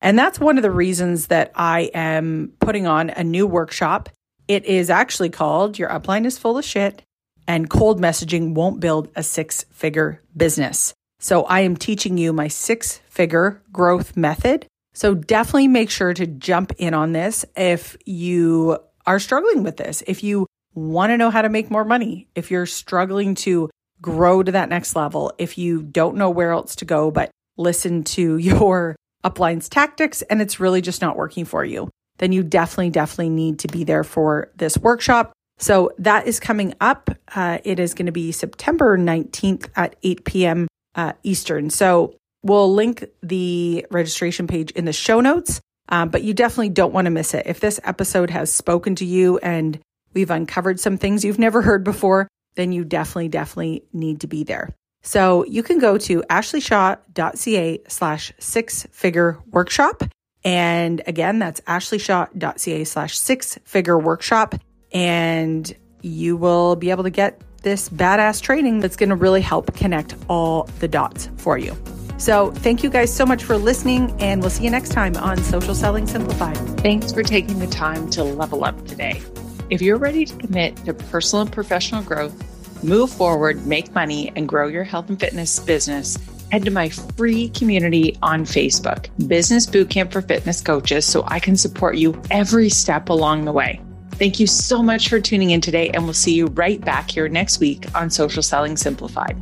And 0.00 0.18
that's 0.18 0.38
one 0.38 0.56
of 0.56 0.62
the 0.62 0.70
reasons 0.70 1.26
that 1.26 1.52
I 1.54 1.90
am 1.94 2.52
putting 2.60 2.86
on 2.86 3.10
a 3.10 3.24
new 3.24 3.46
workshop. 3.46 4.08
It 4.46 4.64
is 4.64 4.90
actually 4.90 5.30
called 5.30 5.78
Your 5.78 5.88
Upline 5.88 6.24
is 6.24 6.38
Full 6.38 6.58
of 6.58 6.64
Shit 6.64 7.02
and 7.46 7.68
Cold 7.68 8.00
Messaging 8.00 8.54
Won't 8.54 8.80
Build 8.80 9.10
a 9.16 9.22
Six 9.22 9.64
Figure 9.70 10.22
Business. 10.36 10.94
So 11.20 11.44
I 11.44 11.60
am 11.60 11.76
teaching 11.76 12.16
you 12.16 12.32
my 12.32 12.48
six 12.48 12.98
figure 13.08 13.60
growth 13.72 14.16
method. 14.16 14.66
So 14.94 15.14
definitely 15.14 15.68
make 15.68 15.90
sure 15.90 16.14
to 16.14 16.26
jump 16.26 16.72
in 16.78 16.94
on 16.94 17.12
this 17.12 17.44
if 17.56 17.96
you 18.06 18.78
are 19.06 19.18
struggling 19.18 19.62
with 19.62 19.76
this. 19.76 20.02
If 20.06 20.22
you 20.22 20.46
want 20.74 21.10
to 21.10 21.16
know 21.16 21.30
how 21.30 21.42
to 21.42 21.48
make 21.48 21.70
more 21.70 21.84
money, 21.84 22.28
if 22.34 22.50
you're 22.50 22.66
struggling 22.66 23.34
to 23.36 23.68
grow 24.00 24.42
to 24.42 24.52
that 24.52 24.68
next 24.68 24.94
level, 24.94 25.32
if 25.38 25.58
you 25.58 25.82
don't 25.82 26.16
know 26.16 26.30
where 26.30 26.52
else 26.52 26.76
to 26.76 26.84
go, 26.84 27.10
but 27.10 27.30
listen 27.56 28.04
to 28.04 28.36
your 28.38 28.94
Upline's 29.24 29.68
tactics 29.68 30.22
and 30.22 30.40
it's 30.40 30.60
really 30.60 30.80
just 30.80 31.00
not 31.00 31.16
working 31.16 31.44
for 31.44 31.64
you, 31.64 31.90
then 32.18 32.32
you 32.32 32.42
definitely, 32.42 32.90
definitely 32.90 33.30
need 33.30 33.60
to 33.60 33.68
be 33.68 33.84
there 33.84 34.04
for 34.04 34.50
this 34.56 34.76
workshop. 34.78 35.32
So 35.58 35.90
that 35.98 36.26
is 36.26 36.38
coming 36.38 36.74
up. 36.80 37.10
Uh, 37.34 37.58
it 37.64 37.80
is 37.80 37.94
going 37.94 38.06
to 38.06 38.12
be 38.12 38.32
September 38.32 38.96
19th 38.96 39.68
at 39.74 39.96
8 40.02 40.24
p.m. 40.24 40.68
Uh, 40.94 41.12
Eastern. 41.22 41.70
So 41.70 42.14
we'll 42.42 42.72
link 42.72 43.04
the 43.22 43.86
registration 43.90 44.46
page 44.46 44.70
in 44.72 44.84
the 44.84 44.92
show 44.92 45.20
notes, 45.20 45.60
um, 45.88 46.10
but 46.10 46.22
you 46.22 46.32
definitely 46.34 46.70
don't 46.70 46.92
want 46.92 47.06
to 47.06 47.10
miss 47.10 47.34
it. 47.34 47.46
If 47.46 47.60
this 47.60 47.80
episode 47.82 48.30
has 48.30 48.52
spoken 48.52 48.94
to 48.96 49.04
you 49.04 49.38
and 49.38 49.78
we've 50.14 50.30
uncovered 50.30 50.78
some 50.78 50.96
things 50.96 51.24
you've 51.24 51.38
never 51.38 51.60
heard 51.62 51.82
before, 51.82 52.28
then 52.54 52.72
you 52.72 52.84
definitely, 52.84 53.28
definitely 53.28 53.84
need 53.92 54.20
to 54.20 54.26
be 54.26 54.44
there. 54.44 54.70
So 55.02 55.44
you 55.44 55.62
can 55.62 55.78
go 55.78 55.98
to 55.98 56.22
ashleyshaw.ca 56.22 57.80
slash 57.88 58.32
six 58.38 58.86
figure 58.90 59.38
workshop. 59.50 60.02
And 60.44 61.02
again, 61.06 61.38
that's 61.38 61.60
ashleyshaw.ca 61.62 62.84
slash 62.84 63.18
six 63.18 63.58
figure 63.64 63.98
workshop. 63.98 64.54
And 64.92 65.74
you 66.02 66.36
will 66.36 66.76
be 66.76 66.90
able 66.90 67.04
to 67.04 67.10
get 67.10 67.40
this 67.62 67.88
badass 67.88 68.40
training 68.40 68.80
that's 68.80 68.96
going 68.96 69.08
to 69.08 69.16
really 69.16 69.40
help 69.40 69.74
connect 69.74 70.14
all 70.28 70.64
the 70.80 70.88
dots 70.88 71.28
for 71.36 71.58
you. 71.58 71.76
So, 72.18 72.50
thank 72.50 72.82
you 72.82 72.90
guys 72.90 73.14
so 73.14 73.24
much 73.24 73.44
for 73.44 73.56
listening, 73.56 74.12
and 74.20 74.40
we'll 74.40 74.50
see 74.50 74.64
you 74.64 74.70
next 74.70 74.90
time 74.90 75.16
on 75.18 75.38
Social 75.38 75.74
Selling 75.74 76.06
Simplified. 76.06 76.56
Thanks 76.80 77.12
for 77.12 77.22
taking 77.22 77.60
the 77.60 77.68
time 77.68 78.10
to 78.10 78.24
level 78.24 78.64
up 78.64 78.86
today. 78.86 79.22
If 79.70 79.80
you're 79.80 79.98
ready 79.98 80.24
to 80.24 80.36
commit 80.36 80.76
to 80.78 80.94
personal 80.94 81.42
and 81.42 81.52
professional 81.52 82.02
growth, 82.02 82.34
move 82.82 83.10
forward, 83.10 83.66
make 83.66 83.94
money, 83.94 84.32
and 84.36 84.48
grow 84.48 84.68
your 84.68 84.84
health 84.84 85.08
and 85.08 85.18
fitness 85.18 85.58
business, 85.58 86.18
head 86.50 86.64
to 86.64 86.70
my 86.70 86.88
free 86.88 87.48
community 87.50 88.16
on 88.22 88.44
Facebook, 88.44 89.08
Business 89.28 89.66
Bootcamp 89.66 90.12
for 90.12 90.22
Fitness 90.22 90.60
Coaches, 90.60 91.04
so 91.04 91.24
I 91.26 91.40
can 91.40 91.56
support 91.56 91.96
you 91.96 92.20
every 92.30 92.68
step 92.68 93.08
along 93.08 93.44
the 93.44 93.52
way. 93.52 93.80
Thank 94.12 94.40
you 94.40 94.46
so 94.46 94.82
much 94.82 95.08
for 95.08 95.20
tuning 95.20 95.50
in 95.50 95.60
today, 95.60 95.90
and 95.90 96.04
we'll 96.04 96.14
see 96.14 96.34
you 96.34 96.46
right 96.46 96.80
back 96.80 97.10
here 97.10 97.28
next 97.28 97.60
week 97.60 97.86
on 97.94 98.10
Social 98.10 98.42
Selling 98.42 98.76
Simplified. 98.76 99.36